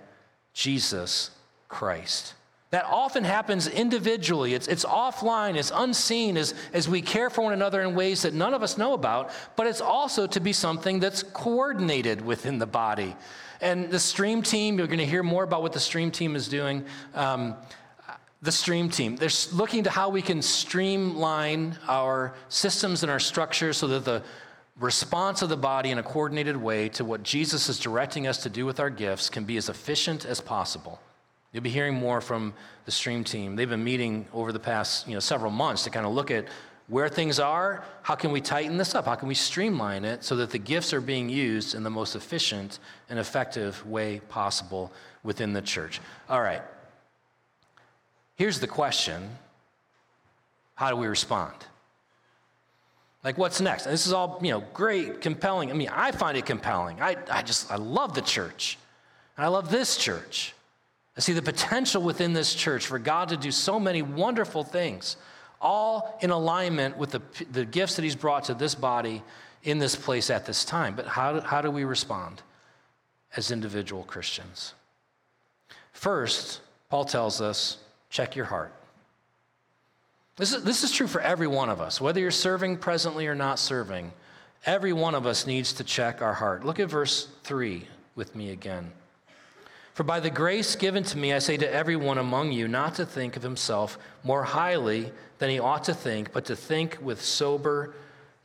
Jesus 0.60 1.32
Christ. 1.70 2.34
That 2.72 2.84
often 2.84 3.24
happens 3.24 3.66
individually. 3.66 4.54
It's, 4.54 4.68
it's 4.68 4.84
offline, 4.84 5.56
it's 5.56 5.72
unseen 5.74 6.36
as, 6.36 6.54
as 6.74 6.90
we 6.90 7.02
care 7.02 7.30
for 7.30 7.42
one 7.44 7.54
another 7.54 7.82
in 7.82 7.96
ways 7.96 8.24
that 8.24 8.34
none 8.34 8.54
of 8.54 8.62
us 8.62 8.78
know 8.78 8.92
about, 8.92 9.32
but 9.56 9.68
it's 9.68 9.80
also 9.80 10.28
to 10.28 10.40
be 10.42 10.52
something 10.52 11.00
that's 11.00 11.24
coordinated 11.24 12.20
within 12.20 12.60
the 12.60 12.66
body. 12.66 13.16
And 13.62 13.90
the 13.90 14.02
stream 14.02 14.42
team, 14.42 14.78
you're 14.78 14.88
going 14.88 15.00
to 15.00 15.06
hear 15.06 15.24
more 15.24 15.46
about 15.46 15.62
what 15.62 15.72
the 15.72 15.80
stream 15.80 16.12
team 16.12 16.36
is 16.36 16.50
doing. 16.50 16.84
Um, 17.16 17.56
the 18.42 18.52
stream 18.52 18.90
team, 18.90 19.16
they're 19.16 19.30
looking 19.54 19.86
to 19.86 19.90
how 19.90 20.10
we 20.10 20.22
can 20.22 20.42
streamline 20.42 21.78
our 21.88 22.36
systems 22.50 23.02
and 23.02 23.10
our 23.10 23.20
structures 23.20 23.78
so 23.78 23.88
that 23.88 24.04
the 24.04 24.24
response 24.80 25.42
of 25.42 25.50
the 25.50 25.58
body 25.58 25.92
in 25.92 25.98
a 25.98 26.04
coordinated 26.04 26.58
way 26.58 26.90
to 26.90 27.04
what 27.04 27.24
Jesus 27.24 27.70
is 27.70 27.80
directing 27.80 28.28
us 28.28 28.44
to 28.44 28.50
do 28.50 28.66
with 28.66 28.80
our 28.80 28.90
gifts 28.90 29.30
can 29.30 29.44
be 29.44 29.58
as 29.58 29.70
efficient 29.70 30.26
as 30.26 30.40
possible. 30.40 31.00
You'll 31.52 31.64
be 31.64 31.70
hearing 31.70 31.96
more 31.96 32.22
from 32.22 32.54
the 32.86 32.92
stream 32.92 33.24
team. 33.24 33.56
They've 33.56 33.70
been 33.70 33.84
meeting 33.84 34.28
over 34.34 34.52
the 34.52 34.60
past 34.60 35.08
you 35.08 35.14
know, 35.14 35.20
several 35.20 35.52
months 35.52 35.84
to 35.84 35.90
kind 35.90 36.06
of 36.06 36.14
look 36.14 36.32
at 36.32 36.46
where 36.90 37.08
things 37.08 37.40
are, 37.40 37.84
how 38.02 38.16
can 38.16 38.32
we 38.32 38.42
tighten 38.42 38.78
this 38.78 38.96
up? 38.96 39.06
How 39.06 39.14
can 39.14 39.28
we 39.28 39.36
streamline 39.36 40.04
it 40.04 40.24
so 40.24 40.36
that 40.38 40.50
the 40.50 40.58
gifts 40.58 40.92
are 40.92 41.02
being 41.02 41.30
used 41.30 41.76
in 41.76 41.84
the 41.84 41.90
most 41.90 42.16
efficient 42.16 42.80
and 43.10 43.20
effective 43.20 43.86
way 43.86 44.22
possible 44.28 44.92
within 45.24 45.54
the 45.54 45.62
church? 45.62 46.02
All 46.28 46.42
right. 46.42 46.64
Here's 48.36 48.60
the 48.60 48.68
question 48.68 49.38
How 50.74 50.90
do 50.90 50.96
we 50.96 51.06
respond? 51.06 51.54
Like, 53.24 53.38
what's 53.38 53.60
next? 53.60 53.86
And 53.86 53.94
this 53.94 54.08
is 54.08 54.14
all, 54.14 54.40
you 54.42 54.52
know, 54.52 54.64
great, 54.74 55.22
compelling. 55.22 55.70
I 55.70 55.74
mean, 55.74 55.90
I 55.92 56.12
find 56.12 56.38
it 56.38 56.46
compelling. 56.46 57.02
I, 57.02 57.18
I 57.30 57.42
just, 57.42 57.70
I 57.72 57.76
love 57.76 58.14
the 58.14 58.22
church. 58.22 58.78
And 59.36 59.46
I 59.46 59.50
love 59.50 59.70
this 59.70 59.98
church. 59.98 60.54
I 61.18 61.20
see 61.22 61.34
the 61.34 61.42
potential 61.42 62.02
within 62.02 62.32
this 62.32 62.54
church 62.54 62.86
for 62.86 62.98
God 62.98 63.30
to 63.30 63.38
do 63.38 63.52
so 63.52 63.78
many 63.78 64.02
wonderful 64.02 64.64
things, 64.64 65.18
all 65.60 66.18
in 66.22 66.30
alignment 66.30 66.98
with 66.98 67.12
the, 67.12 67.22
the 67.52 67.66
gifts 67.66 67.98
that 67.98 68.04
He's 68.04 68.16
brought 68.16 68.46
to 68.46 68.54
this 68.54 68.74
body 68.74 69.22
in 69.64 69.80
this 69.80 69.98
place 69.98 70.30
at 70.30 70.46
this 70.46 70.64
time. 70.64 70.96
But 70.96 71.06
how 71.06 71.34
do, 71.34 71.40
how 71.42 71.62
do 71.62 71.72
we 71.72 71.84
respond 71.84 72.42
as 73.36 73.52
individual 73.52 74.04
Christians? 74.04 74.74
First, 75.92 76.62
Paul 76.90 77.04
tells 77.04 77.42
us 77.42 77.80
check 78.10 78.38
your 78.38 78.46
heart. 78.46 78.74
This 80.40 80.54
is, 80.54 80.64
this 80.64 80.84
is 80.86 80.92
true 80.94 81.06
for 81.06 81.20
every 81.20 81.48
one 81.48 81.68
of 81.68 81.82
us, 81.82 82.00
whether 82.00 82.22
you're 82.22 82.32
serving 82.32 82.78
presently 82.78 83.28
or 83.28 83.36
not 83.36 83.60
serving. 83.60 84.14
Every 84.66 84.94
one 84.94 85.14
of 85.14 85.26
us 85.26 85.46
needs 85.46 85.74
to 85.74 85.84
check 85.84 86.22
our 86.22 86.34
heart. 86.34 86.66
Look 86.66 86.80
at 86.80 86.90
verse 86.90 87.28
3 87.44 87.86
with 88.16 88.38
me 88.38 88.52
again. 88.52 88.90
For 89.94 90.04
by 90.04 90.22
the 90.22 90.30
grace 90.30 90.78
given 90.78 91.04
to 91.04 91.18
me, 91.18 91.34
I 91.34 91.40
say 91.40 91.58
to 91.58 91.70
everyone 91.70 92.18
among 92.18 92.54
you 92.54 92.70
not 92.70 92.96
to 92.96 93.06
think 93.06 93.36
of 93.36 93.44
himself 93.44 94.00
more 94.24 94.46
highly 94.46 95.12
than 95.40 95.50
he 95.50 95.60
ought 95.60 95.84
to 95.84 95.94
think, 95.94 96.32
but 96.32 96.46
to 96.46 96.56
think 96.56 96.98
with 97.02 97.22
sober 97.22 97.94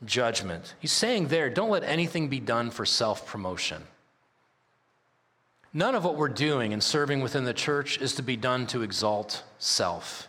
judgment. 0.03 0.75
He's 0.81 0.91
saying 0.91 1.29
there, 1.29 1.49
don't 1.49 1.69
let 1.69 1.85
anything 1.85 2.27
be 2.27 2.41
done 2.41 2.71
for 2.71 2.85
self 2.85 3.25
promotion. 3.25 3.81
None 5.73 5.95
of 5.95 6.03
what 6.03 6.17
we're 6.17 6.27
doing 6.27 6.73
and 6.73 6.83
serving 6.83 7.21
within 7.21 7.45
the 7.45 7.53
church 7.53 8.01
is 8.01 8.15
to 8.15 8.21
be 8.21 8.35
done 8.35 8.67
to 8.67 8.81
exalt 8.81 9.43
self. 9.59 10.27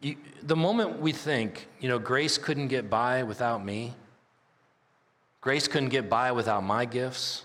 You, 0.00 0.16
the 0.42 0.56
moment 0.56 1.00
we 1.00 1.12
think, 1.12 1.66
you 1.80 1.88
know, 1.88 1.98
grace 1.98 2.38
couldn't 2.38 2.68
get 2.68 2.88
by 2.88 3.24
without 3.24 3.64
me, 3.64 3.94
grace 5.40 5.66
couldn't 5.66 5.88
get 5.88 6.08
by 6.08 6.32
without 6.32 6.62
my 6.62 6.84
gifts, 6.84 7.44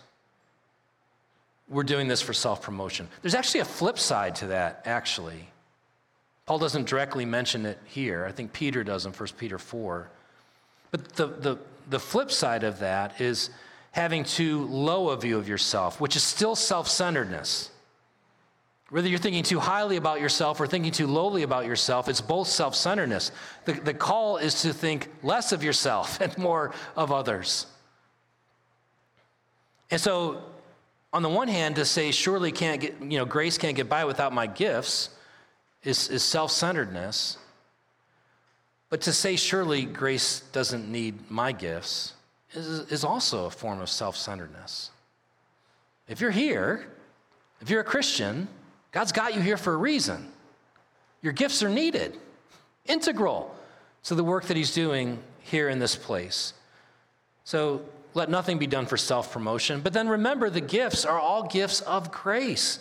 we're 1.70 1.84
doing 1.84 2.08
this 2.08 2.22
for 2.22 2.34
self 2.34 2.62
promotion. 2.62 3.08
There's 3.22 3.36
actually 3.36 3.62
a 3.62 3.66
flip 3.66 3.98
side 3.98 4.36
to 4.36 4.48
that, 4.48 4.84
actually. 4.86 5.50
Paul 6.46 6.60
doesn't 6.60 6.88
directly 6.88 7.26
mention 7.26 7.66
it 7.66 7.80
here. 7.86 8.26
I 8.26 8.32
think 8.32 8.54
Peter 8.54 8.84
does 8.84 9.06
in 9.06 9.14
1 9.14 9.30
Peter 9.38 9.58
4. 9.58 10.10
But 10.92 11.14
the, 11.14 11.28
the, 11.28 11.58
the 11.90 12.00
flip 12.00 12.32
side 12.32 12.64
of 12.64 12.80
that 12.80 13.20
is 13.22 13.50
having 13.92 14.24
too 14.24 14.66
low 14.68 15.10
a 15.10 15.18
view 15.18 15.38
of 15.38 15.48
yourself, 15.48 16.02
which 16.02 16.16
is 16.16 16.24
still 16.24 16.56
self 16.56 16.88
centeredness. 16.88 17.72
Whether 18.94 19.08
you're 19.08 19.18
thinking 19.18 19.42
too 19.42 19.60
highly 19.60 19.98
about 19.98 20.22
yourself 20.22 20.62
or 20.62 20.68
thinking 20.68 20.92
too 20.92 21.08
lowly 21.08 21.42
about 21.42 21.66
yourself, 21.66 22.08
it's 22.08 22.22
both 22.22 22.48
self 22.48 22.76
centeredness. 22.76 23.32
The, 23.66 23.74
the 23.74 23.94
call 23.96 24.38
is 24.38 24.62
to 24.62 24.72
think 24.72 25.10
less 25.24 25.52
of 25.52 25.64
yourself 25.64 26.22
and 26.22 26.38
more 26.38 26.76
of 26.96 27.12
others. 27.12 27.66
And 29.90 30.00
so 30.00 30.44
on 31.12 31.24
the 31.24 31.30
one 31.30 31.48
hand, 31.48 31.78
to 31.78 31.86
say, 31.86 32.12
surely 32.12 32.52
can't 32.52 32.80
get, 32.80 33.02
you 33.02 33.18
know, 33.18 33.26
grace 33.26 33.58
can't 33.58 33.76
get 33.76 33.90
by 33.90 34.06
without 34.06 34.32
my 34.32 34.46
gifts 34.46 35.10
is, 35.84 36.08
is 36.10 36.22
self 36.22 36.52
centeredness. 36.52 37.40
But 38.92 39.02
to 39.02 39.12
say, 39.12 39.38
surely 39.38 39.86
grace 39.86 40.42
doesn't 40.52 40.88
need 40.88 41.32
my 41.32 41.52
gifts 41.52 42.14
is, 42.54 42.68
is 42.92 43.04
also 43.04 43.48
a 43.48 43.50
form 43.50 43.82
of 43.82 43.90
self 43.90 44.16
centeredness. 44.16 44.92
If 46.08 46.22
you're 46.22 46.30
here, 46.30 46.86
if 47.60 47.72
you're 47.72 47.82
a 47.82 47.84
Christian, 47.84 48.48
God's 48.94 49.12
got 49.12 49.36
you 49.36 49.42
here 49.42 49.58
for 49.58 49.74
a 49.74 49.78
reason. 49.78 50.32
Your 51.22 51.34
gifts 51.34 51.62
are 51.64 51.70
needed, 51.70 52.18
integral 52.86 53.54
to 54.04 54.16
the 54.16 54.24
work 54.24 54.46
that 54.46 54.58
He's 54.58 54.74
doing 54.74 55.20
here 55.40 55.68
in 55.68 55.80
this 55.80 55.96
place. 55.96 56.54
So 57.44 57.82
let 58.14 58.30
nothing 58.30 58.60
be 58.60 58.68
done 58.68 58.86
for 58.86 58.98
self 58.98 59.34
promotion. 59.34 59.82
But 59.82 59.94
then 59.94 60.08
remember, 60.08 60.50
the 60.50 60.62
gifts 60.62 61.06
are 61.06 61.20
all 61.20 61.44
gifts 61.44 61.82
of 61.82 62.12
grace. 62.12 62.80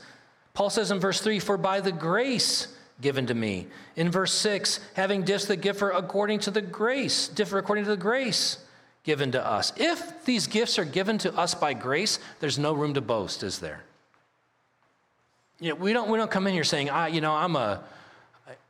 Paul 0.55 0.71
says 0.71 0.91
in 0.91 1.01
verse 1.01 1.21
3 1.21 1.39
For 1.41 1.57
by 1.57 1.81
the 1.81 1.93
grace 1.93 2.69
given 3.01 3.27
to 3.27 3.35
me. 3.35 3.67
In 3.97 4.11
verse 4.11 4.33
6, 4.33 4.81
having 4.95 5.23
gifts 5.23 5.47
that 5.47 5.61
differ 5.61 5.91
according 5.91 6.41
to 6.41 6.51
the 6.51 6.61
grace, 6.61 7.29
differ 7.29 7.59
according 7.59 7.85
to 7.85 7.91
the 7.91 7.97
grace 7.97 8.59
given 9.03 9.33
to 9.33 9.45
us. 9.45 9.73
If 9.77 10.25
these 10.25 10.47
gifts 10.47 10.79
are 10.79 10.85
given 10.85 11.19
to 11.19 11.35
us 11.37 11.55
by 11.55 11.75
grace, 11.75 12.21
there's 12.41 12.59
no 12.59 12.73
room 12.73 12.95
to 12.95 13.01
boast, 13.01 13.43
is 13.43 13.59
there? 13.59 13.83
You 15.63 15.69
know, 15.69 15.75
we 15.77 15.93
don't, 15.93 16.11
we 16.11 16.19
don't 16.19 16.29
come 16.29 16.49
in 16.49 16.55
here 16.55 16.65
saying, 16.65 16.91
I, 16.91 17.07
you 17.07 17.21
know, 17.21 17.33
I'm 17.33 17.55
a, 17.55 17.85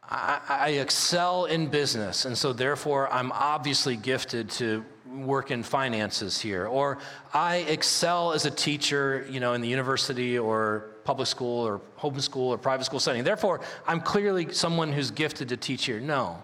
I, 0.04 0.40
I 0.46 0.68
excel 0.72 1.46
in 1.46 1.68
business, 1.68 2.26
and 2.26 2.36
so 2.36 2.52
therefore 2.52 3.10
I'm 3.10 3.32
obviously 3.32 3.96
gifted 3.96 4.50
to 4.50 4.84
work 5.06 5.50
in 5.50 5.62
finances 5.62 6.38
here. 6.38 6.66
Or 6.66 6.98
I 7.32 7.56
excel 7.56 8.34
as 8.34 8.44
a 8.44 8.50
teacher, 8.50 9.26
you 9.30 9.40
know, 9.40 9.54
in 9.54 9.62
the 9.62 9.68
university 9.68 10.38
or 10.38 10.90
public 11.04 11.28
school 11.28 11.66
or 11.66 11.80
homeschool 11.98 12.36
or 12.36 12.58
private 12.58 12.84
school 12.84 13.00
setting. 13.00 13.24
Therefore, 13.24 13.62
I'm 13.86 14.02
clearly 14.02 14.52
someone 14.52 14.92
who's 14.92 15.10
gifted 15.10 15.48
to 15.48 15.56
teach 15.56 15.86
here. 15.86 15.98
No. 15.98 16.42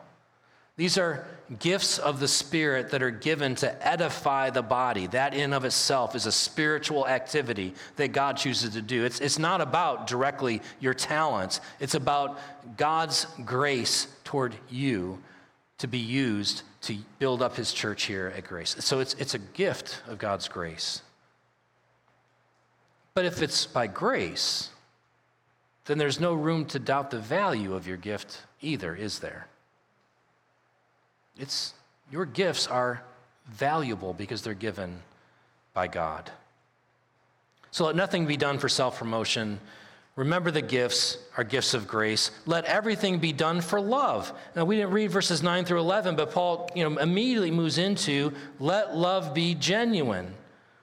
These 0.78 0.96
are 0.96 1.26
gifts 1.58 1.98
of 1.98 2.20
the 2.20 2.28
Spirit 2.28 2.90
that 2.90 3.02
are 3.02 3.10
given 3.10 3.54
to 3.56 3.86
edify 3.86 4.50
the 4.50 4.62
body. 4.62 5.06
That, 5.08 5.34
in 5.34 5.52
of 5.52 5.64
itself, 5.64 6.14
is 6.14 6.26
a 6.26 6.32
spiritual 6.32 7.08
activity 7.08 7.74
that 7.96 8.12
God 8.12 8.36
chooses 8.36 8.74
to 8.74 8.82
do. 8.82 9.04
It's, 9.04 9.20
it's 9.20 9.38
not 9.38 9.60
about 9.60 10.06
directly 10.06 10.60
your 10.80 10.94
talents, 10.94 11.60
it's 11.80 11.94
about 11.94 12.38
God's 12.76 13.26
grace 13.44 14.08
toward 14.24 14.54
you 14.68 15.22
to 15.78 15.86
be 15.86 15.98
used 15.98 16.62
to 16.82 16.96
build 17.18 17.42
up 17.42 17.56
His 17.56 17.72
church 17.72 18.04
here 18.04 18.32
at 18.36 18.44
Grace. 18.44 18.76
So 18.80 19.00
it's, 19.00 19.14
it's 19.14 19.34
a 19.34 19.38
gift 19.38 20.02
of 20.06 20.18
God's 20.18 20.48
grace. 20.48 21.02
But 23.14 23.24
if 23.24 23.42
it's 23.42 23.66
by 23.66 23.86
grace, 23.88 24.70
then 25.86 25.98
there's 25.98 26.20
no 26.20 26.34
room 26.34 26.66
to 26.66 26.78
doubt 26.78 27.10
the 27.10 27.18
value 27.18 27.74
of 27.74 27.86
your 27.88 27.96
gift 27.96 28.42
either, 28.60 28.94
is 28.94 29.20
there? 29.20 29.48
It's, 31.38 31.74
your 32.10 32.26
gifts 32.26 32.66
are 32.66 33.02
valuable 33.46 34.12
because 34.12 34.42
they're 34.42 34.54
given 34.54 35.02
by 35.72 35.86
God. 35.86 36.30
So 37.70 37.86
let 37.86 37.96
nothing 37.96 38.26
be 38.26 38.36
done 38.36 38.58
for 38.58 38.68
self 38.68 38.98
promotion. 38.98 39.60
Remember 40.16 40.50
the 40.50 40.62
gifts 40.62 41.16
are 41.36 41.44
gifts 41.44 41.74
of 41.74 41.86
grace. 41.86 42.32
Let 42.44 42.64
everything 42.64 43.20
be 43.20 43.32
done 43.32 43.60
for 43.60 43.80
love. 43.80 44.32
Now, 44.56 44.64
we 44.64 44.74
didn't 44.74 44.90
read 44.90 45.12
verses 45.12 45.44
9 45.44 45.64
through 45.64 45.78
11, 45.78 46.16
but 46.16 46.32
Paul 46.32 46.68
you 46.74 46.82
know, 46.88 46.98
immediately 46.98 47.52
moves 47.52 47.78
into 47.78 48.32
let 48.58 48.96
love 48.96 49.32
be 49.32 49.54
genuine. 49.54 50.34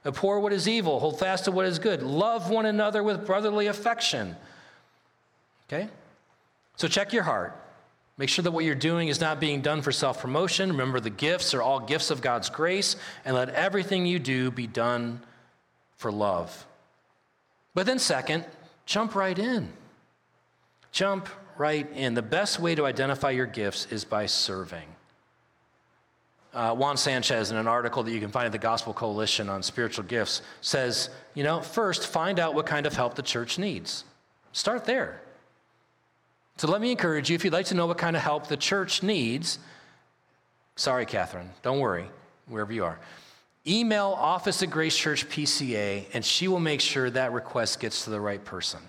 Abhor 0.06 0.40
what 0.40 0.54
is 0.54 0.70
evil, 0.70 1.02
hold 1.02 1.20
fast 1.20 1.46
to 1.46 1.52
what 1.52 1.66
is 1.66 1.80
good. 1.80 2.02
Love 2.02 2.50
one 2.50 2.66
another 2.66 3.04
with 3.04 3.26
brotherly 3.26 3.68
affection. 3.68 4.38
Okay? 5.68 5.90
So 6.78 6.88
check 6.88 7.12
your 7.12 7.24
heart. 7.24 7.60
Make 8.18 8.30
sure 8.30 8.44
that 8.44 8.52
what 8.52 8.64
you're 8.64 8.76
doing 8.76 9.10
is 9.10 9.20
not 9.20 9.40
being 9.40 9.62
done 9.62 9.82
for 9.82 9.92
self 9.92 10.22
promotion. 10.22 10.70
Remember, 10.70 11.00
the 11.00 11.10
gifts 11.10 11.54
are 11.54 11.62
all 11.62 11.80
gifts 11.80 12.12
of 12.12 12.22
God's 12.22 12.50
grace, 12.50 12.96
and 13.26 13.36
let 13.36 13.50
everything 13.50 14.06
you 14.06 14.20
do 14.20 14.52
be 14.52 14.68
done 14.68 15.22
for 15.98 16.12
love. 16.12 16.66
But 17.74 17.86
then, 17.86 18.00
second, 18.00 18.46
jump 18.86 19.16
right 19.16 19.38
in. 19.38 19.74
Jump 20.94 21.28
right 21.58 21.92
in. 21.94 22.14
The 22.14 22.22
best 22.22 22.60
way 22.60 22.74
to 22.76 22.86
identify 22.86 23.32
your 23.32 23.46
gifts 23.46 23.88
is 23.92 24.06
by 24.06 24.28
serving. 24.28 24.88
Uh, 26.54 26.74
Juan 26.74 26.96
Sanchez, 26.96 27.52
in 27.52 27.58
an 27.58 27.68
article 27.68 28.02
that 28.04 28.12
you 28.12 28.22
can 28.22 28.32
find 28.32 28.46
at 28.46 28.54
the 28.54 28.58
Gospel 28.58 28.94
Coalition 28.94 29.50
on 29.50 29.62
spiritual 29.62 30.06
gifts, 30.06 30.42
says, 30.62 31.10
you 31.34 31.44
know, 31.44 31.60
first, 31.60 32.08
find 32.08 32.40
out 32.40 32.54
what 32.54 32.66
kind 32.66 32.86
of 32.86 32.94
help 32.94 33.16
the 33.16 33.22
church 33.22 33.60
needs. 33.60 34.06
Start 34.54 34.86
there. 34.86 35.20
So 36.58 36.68
let 36.68 36.80
me 36.80 36.92
encourage 36.92 37.30
you 37.30 37.36
if 37.36 37.44
you'd 37.44 37.54
like 37.54 37.66
to 37.68 37.76
know 37.76 37.86
what 37.86 37.98
kind 37.98 38.16
of 38.16 38.22
help 38.22 38.48
the 38.48 38.56
church 38.56 39.04
needs, 39.04 39.60
sorry, 40.76 41.06
Catherine, 41.06 41.50
don't 41.62 41.80
worry, 41.80 42.06
wherever 42.48 42.72
you 42.72 42.86
are. 42.86 43.00
Email 43.68 44.16
office 44.18 44.62
at 44.64 44.70
Grace 44.70 44.96
Church 44.96 45.28
PCA, 45.28 46.06
and 46.14 46.24
she 46.24 46.48
will 46.48 46.60
make 46.60 46.80
sure 46.80 47.10
that 47.10 47.34
request 47.34 47.80
gets 47.80 48.04
to 48.06 48.10
the 48.10 48.20
right 48.22 48.44
person 48.44 48.80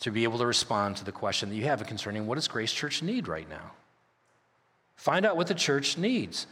to 0.00 0.10
be 0.10 0.22
able 0.24 0.38
to 0.38 0.46
respond 0.46 0.96
to 0.96 1.04
the 1.04 1.12
question 1.12 1.48
that 1.48 1.56
you 1.56 1.64
have 1.64 1.84
concerning 1.86 2.26
what 2.26 2.36
does 2.36 2.48
Grace 2.48 2.72
Church 2.72 3.02
need 3.02 3.26
right 3.26 3.48
now? 3.50 3.72
Find 4.96 5.26
out 5.26 5.36
what 5.36 5.48
the 5.48 5.54
church 5.54 5.98
needs. 5.98 6.46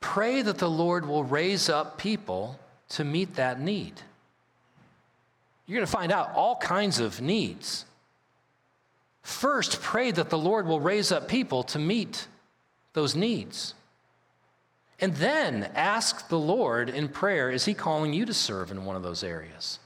Pray 0.00 0.42
that 0.42 0.58
the 0.58 0.70
Lord 0.70 1.06
will 1.06 1.24
raise 1.24 1.68
up 1.68 1.98
people 1.98 2.60
to 2.90 3.02
meet 3.02 3.34
that 3.36 3.60
need. 3.60 3.94
You're 5.66 5.78
going 5.78 5.86
to 5.86 5.90
find 5.90 6.12
out 6.12 6.32
all 6.34 6.56
kinds 6.56 7.00
of 7.00 7.20
needs. 7.20 7.85
First, 9.26 9.82
pray 9.82 10.12
that 10.12 10.30
the 10.30 10.38
Lord 10.38 10.68
will 10.68 10.78
raise 10.78 11.10
up 11.10 11.26
people 11.26 11.64
to 11.64 11.80
meet 11.80 12.28
those 12.92 13.16
needs. 13.16 13.74
And 15.00 15.16
then 15.16 15.68
ask 15.74 16.28
the 16.28 16.38
Lord 16.38 16.88
in 16.88 17.08
prayer 17.08 17.50
is 17.50 17.64
He 17.64 17.74
calling 17.74 18.14
you 18.14 18.24
to 18.24 18.32
serve 18.32 18.70
in 18.70 18.84
one 18.84 18.94
of 18.94 19.02
those 19.02 19.24
areas? 19.24 19.80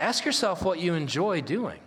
Ask 0.00 0.24
yourself 0.24 0.64
what 0.64 0.80
you 0.80 0.94
enjoy 0.94 1.40
doing. 1.40 1.78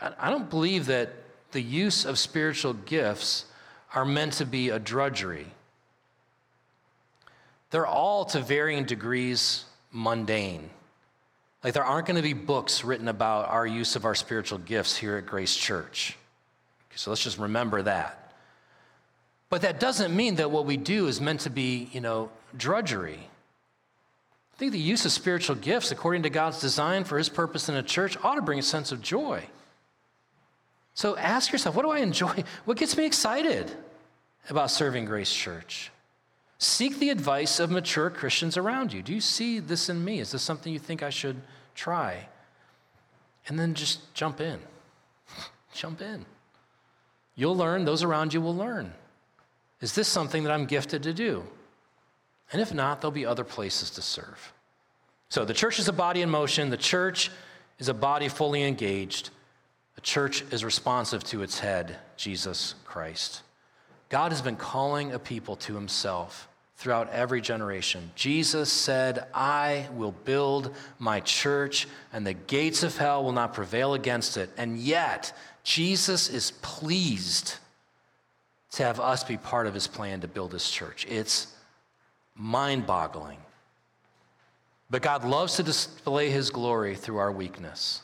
I 0.00 0.30
don't 0.30 0.48
believe 0.48 0.86
that 0.86 1.12
the 1.52 1.62
use 1.62 2.06
of 2.06 2.18
spiritual 2.18 2.72
gifts 2.72 3.44
are 3.94 4.06
meant 4.06 4.32
to 4.34 4.46
be 4.46 4.70
a 4.70 4.78
drudgery. 4.78 5.48
They're 7.68 7.86
all 7.86 8.24
to 8.24 8.40
varying 8.40 8.86
degrees 8.86 9.66
mundane. 9.92 10.70
Like, 11.66 11.74
there 11.74 11.84
aren't 11.84 12.06
going 12.06 12.14
to 12.14 12.22
be 12.22 12.32
books 12.32 12.84
written 12.84 13.08
about 13.08 13.48
our 13.48 13.66
use 13.66 13.96
of 13.96 14.04
our 14.04 14.14
spiritual 14.14 14.58
gifts 14.58 14.96
here 14.96 15.16
at 15.16 15.26
Grace 15.26 15.56
Church. 15.56 16.16
So 16.94 17.10
let's 17.10 17.24
just 17.24 17.38
remember 17.38 17.82
that. 17.82 18.32
But 19.50 19.62
that 19.62 19.80
doesn't 19.80 20.14
mean 20.14 20.36
that 20.36 20.52
what 20.52 20.64
we 20.64 20.76
do 20.76 21.08
is 21.08 21.20
meant 21.20 21.40
to 21.40 21.50
be, 21.50 21.90
you 21.90 22.00
know, 22.00 22.30
drudgery. 22.56 23.18
I 23.18 24.56
think 24.58 24.70
the 24.70 24.78
use 24.78 25.04
of 25.06 25.10
spiritual 25.10 25.56
gifts, 25.56 25.90
according 25.90 26.22
to 26.22 26.30
God's 26.30 26.60
design 26.60 27.02
for 27.02 27.18
His 27.18 27.28
purpose 27.28 27.68
in 27.68 27.74
a 27.74 27.82
church, 27.82 28.16
ought 28.22 28.36
to 28.36 28.42
bring 28.42 28.60
a 28.60 28.62
sense 28.62 28.92
of 28.92 29.02
joy. 29.02 29.42
So 30.94 31.16
ask 31.16 31.50
yourself, 31.50 31.74
what 31.74 31.82
do 31.82 31.90
I 31.90 31.98
enjoy? 31.98 32.44
What 32.64 32.76
gets 32.76 32.96
me 32.96 33.04
excited 33.04 33.72
about 34.48 34.70
serving 34.70 35.06
Grace 35.06 35.32
Church? 35.32 35.90
Seek 36.58 37.00
the 37.00 37.10
advice 37.10 37.58
of 37.58 37.72
mature 37.72 38.08
Christians 38.08 38.56
around 38.56 38.92
you. 38.92 39.02
Do 39.02 39.12
you 39.12 39.20
see 39.20 39.58
this 39.58 39.88
in 39.88 40.04
me? 40.04 40.20
Is 40.20 40.30
this 40.30 40.42
something 40.42 40.72
you 40.72 40.78
think 40.78 41.02
I 41.02 41.10
should 41.10 41.42
try. 41.76 42.28
And 43.48 43.58
then 43.58 43.74
just 43.74 44.12
jump 44.14 44.40
in. 44.40 44.58
jump 45.72 46.02
in. 46.02 46.26
You'll 47.36 47.56
learn, 47.56 47.84
those 47.84 48.02
around 48.02 48.34
you 48.34 48.40
will 48.40 48.56
learn. 48.56 48.92
Is 49.80 49.94
this 49.94 50.08
something 50.08 50.42
that 50.44 50.52
I'm 50.52 50.66
gifted 50.66 51.02
to 51.04 51.12
do? 51.12 51.44
And 52.52 52.62
if 52.62 52.72
not, 52.72 53.00
there'll 53.00 53.12
be 53.12 53.26
other 53.26 53.44
places 53.44 53.90
to 53.90 54.02
serve. 54.02 54.52
So 55.28 55.44
the 55.44 55.54
church 55.54 55.78
is 55.78 55.88
a 55.88 55.92
body 55.92 56.22
in 56.22 56.30
motion, 56.30 56.70
the 56.70 56.76
church 56.76 57.30
is 57.78 57.88
a 57.88 57.94
body 57.94 58.28
fully 58.28 58.62
engaged. 58.62 59.30
The 59.96 60.00
church 60.00 60.44
is 60.50 60.64
responsive 60.64 61.24
to 61.24 61.42
its 61.42 61.58
head, 61.58 61.96
Jesus 62.16 62.74
Christ. 62.84 63.42
God 64.08 64.30
has 64.30 64.42
been 64.42 64.56
calling 64.56 65.12
a 65.12 65.18
people 65.18 65.56
to 65.56 65.74
himself 65.74 66.48
throughout 66.76 67.10
every 67.10 67.40
generation. 67.40 68.10
Jesus 68.14 68.70
said, 68.70 69.26
I 69.32 69.88
will 69.94 70.12
build 70.12 70.74
my 70.98 71.20
church, 71.20 71.88
and 72.12 72.26
the 72.26 72.34
gates 72.34 72.82
of 72.82 72.96
hell 72.96 73.24
will 73.24 73.32
not 73.32 73.54
prevail 73.54 73.94
against 73.94 74.36
it. 74.36 74.50
And 74.56 74.78
yet, 74.78 75.32
Jesus 75.64 76.28
is 76.28 76.50
pleased 76.62 77.56
to 78.72 78.82
have 78.82 79.00
us 79.00 79.24
be 79.24 79.38
part 79.38 79.66
of 79.66 79.72
his 79.72 79.86
plan 79.86 80.20
to 80.20 80.28
build 80.28 80.52
his 80.52 80.70
church. 80.70 81.06
It's 81.08 81.46
mind 82.34 82.86
boggling. 82.86 83.38
But 84.90 85.02
God 85.02 85.24
loves 85.24 85.56
to 85.56 85.62
display 85.62 86.30
his 86.30 86.50
glory 86.50 86.94
through 86.94 87.16
our 87.16 87.32
weakness. 87.32 88.02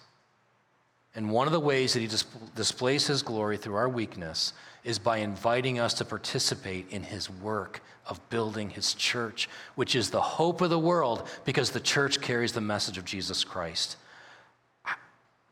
And 1.15 1.31
one 1.31 1.47
of 1.47 1.53
the 1.53 1.61
ways 1.61 1.93
that 1.93 2.01
he 2.01 2.07
dis- 2.07 2.25
displays 2.57 3.07
his 3.07 3.23
glory 3.23 3.59
through 3.59 3.75
our 3.75 3.89
weakness 3.89 4.55
is 4.85 4.99
by 4.99 5.19
inviting 5.19 5.79
us 5.79 5.95
to 5.95 6.05
participate 6.05 6.91
in 6.91 7.03
his 7.03 7.31
work 7.31 7.83
of 8.07 8.29
building 8.31 8.71
his 8.71 8.95
church, 8.95 9.49
which 9.75 9.95
is 9.95 10.11
the 10.11 10.21
hope 10.21 10.61
of 10.61 10.71
the 10.71 10.79
world 10.79 11.29
because 11.45 11.71
the 11.71 11.81
church 11.81 12.21
carries 12.21 12.53
the 12.53 12.61
message 12.61 12.99
of 12.99 13.05
Jesus 13.05 13.45
Christ. 13.45 13.97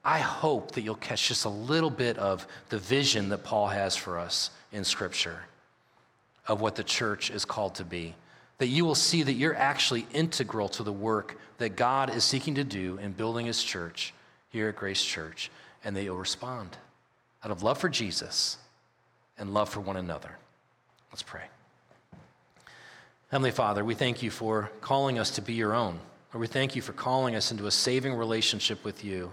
I 0.04 0.18
hope 0.18 0.72
that 0.72 0.80
you'll 0.80 0.94
catch 0.96 1.28
just 1.28 1.44
a 1.44 1.50
little 1.50 1.90
bit 1.90 2.18
of 2.18 2.46
the 2.70 2.78
vision 2.78 3.28
that 3.28 3.44
Paul 3.44 3.68
has 3.68 3.96
for 3.96 4.18
us 4.18 4.50
in 4.72 4.82
Scripture 4.82 5.40
of 6.48 6.60
what 6.60 6.74
the 6.74 6.82
church 6.82 7.30
is 7.30 7.44
called 7.44 7.76
to 7.76 7.84
be. 7.84 8.14
That 8.58 8.68
you 8.68 8.84
will 8.84 8.94
see 8.94 9.22
that 9.22 9.34
you're 9.34 9.54
actually 9.54 10.06
integral 10.12 10.68
to 10.70 10.82
the 10.82 10.92
work 10.92 11.38
that 11.58 11.76
God 11.76 12.14
is 12.14 12.24
seeking 12.24 12.54
to 12.56 12.64
do 12.64 12.98
in 12.98 13.12
building 13.12 13.46
his 13.46 13.62
church 13.62 14.12
here 14.48 14.70
at 14.70 14.76
Grace 14.76 15.04
Church, 15.04 15.50
and 15.84 15.94
that 15.94 16.02
you'll 16.02 16.16
respond 16.16 16.76
out 17.44 17.50
of 17.50 17.62
love 17.62 17.78
for 17.78 17.88
Jesus 17.88 18.56
and 19.40 19.52
love 19.52 19.68
for 19.68 19.80
one 19.80 19.96
another. 19.96 20.36
Let's 21.10 21.22
pray. 21.22 21.44
Heavenly 23.30 23.50
Father, 23.50 23.84
we 23.84 23.94
thank 23.94 24.22
you 24.22 24.30
for 24.30 24.70
calling 24.80 25.18
us 25.18 25.30
to 25.32 25.42
be 25.42 25.54
your 25.54 25.74
own. 25.74 25.98
Lord, 26.32 26.40
we 26.40 26.46
thank 26.46 26.76
you 26.76 26.82
for 26.82 26.92
calling 26.92 27.34
us 27.34 27.50
into 27.50 27.66
a 27.66 27.70
saving 27.70 28.14
relationship 28.14 28.84
with 28.84 29.04
you. 29.04 29.32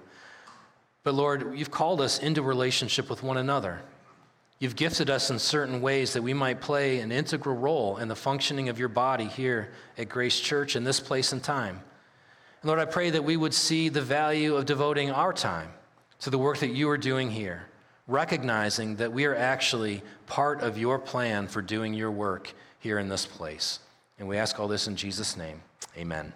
But 1.04 1.14
Lord, 1.14 1.58
you've 1.58 1.72
called 1.72 2.02
us 2.02 2.20
into 2.20 2.42
relationship 2.42 3.10
with 3.10 3.22
one 3.22 3.38
another. 3.38 3.82
You've 4.60 4.76
gifted 4.76 5.10
us 5.10 5.30
in 5.30 5.38
certain 5.38 5.82
ways 5.82 6.14
that 6.14 6.24
we 6.24 6.34
might 6.34 6.62
play 6.62 7.00
an 7.00 7.12
integral 7.12 7.56
role 7.56 7.98
in 7.98 8.08
the 8.08 8.16
functioning 8.16 8.70
of 8.70 8.80
your 8.80 8.90
body 8.90 9.26
here 9.26 9.72
at 9.98 10.10
Grace 10.10 10.40
Church 10.40 10.76
in 10.76 10.84
this 10.84 11.00
place 11.00 11.32
and 11.32 11.44
time. 11.44 11.82
And 12.62 12.68
Lord, 12.68 12.80
I 12.80 12.86
pray 12.86 13.12
that 13.12 13.24
we 13.24 13.38
would 13.38 13.54
see 13.54 13.90
the 13.90 14.02
value 14.02 14.56
of 14.56 14.66
devoting 14.66 15.12
our 15.12 15.32
time 15.32 15.70
to 16.22 16.32
the 16.32 16.40
work 16.40 16.58
that 16.60 16.72
you 16.72 16.90
are 16.90 16.98
doing 16.98 17.30
here, 17.30 17.68
recognizing 18.08 18.96
that 18.96 19.12
we 19.12 19.26
are 19.26 19.36
actually 19.36 20.02
part 20.26 20.62
of 20.62 20.78
your 20.78 20.98
plan 20.98 21.48
for 21.48 21.62
doing 21.62 21.94
your 21.94 22.12
work 22.12 22.54
here 22.80 23.00
in 23.00 23.10
this 23.10 23.26
place. 23.26 23.80
And 24.18 24.28
we 24.28 24.38
ask 24.38 24.60
all 24.60 24.68
this 24.68 24.88
in 24.88 24.96
Jesus' 24.96 25.38
name. 25.38 25.62
Amen. 25.98 26.34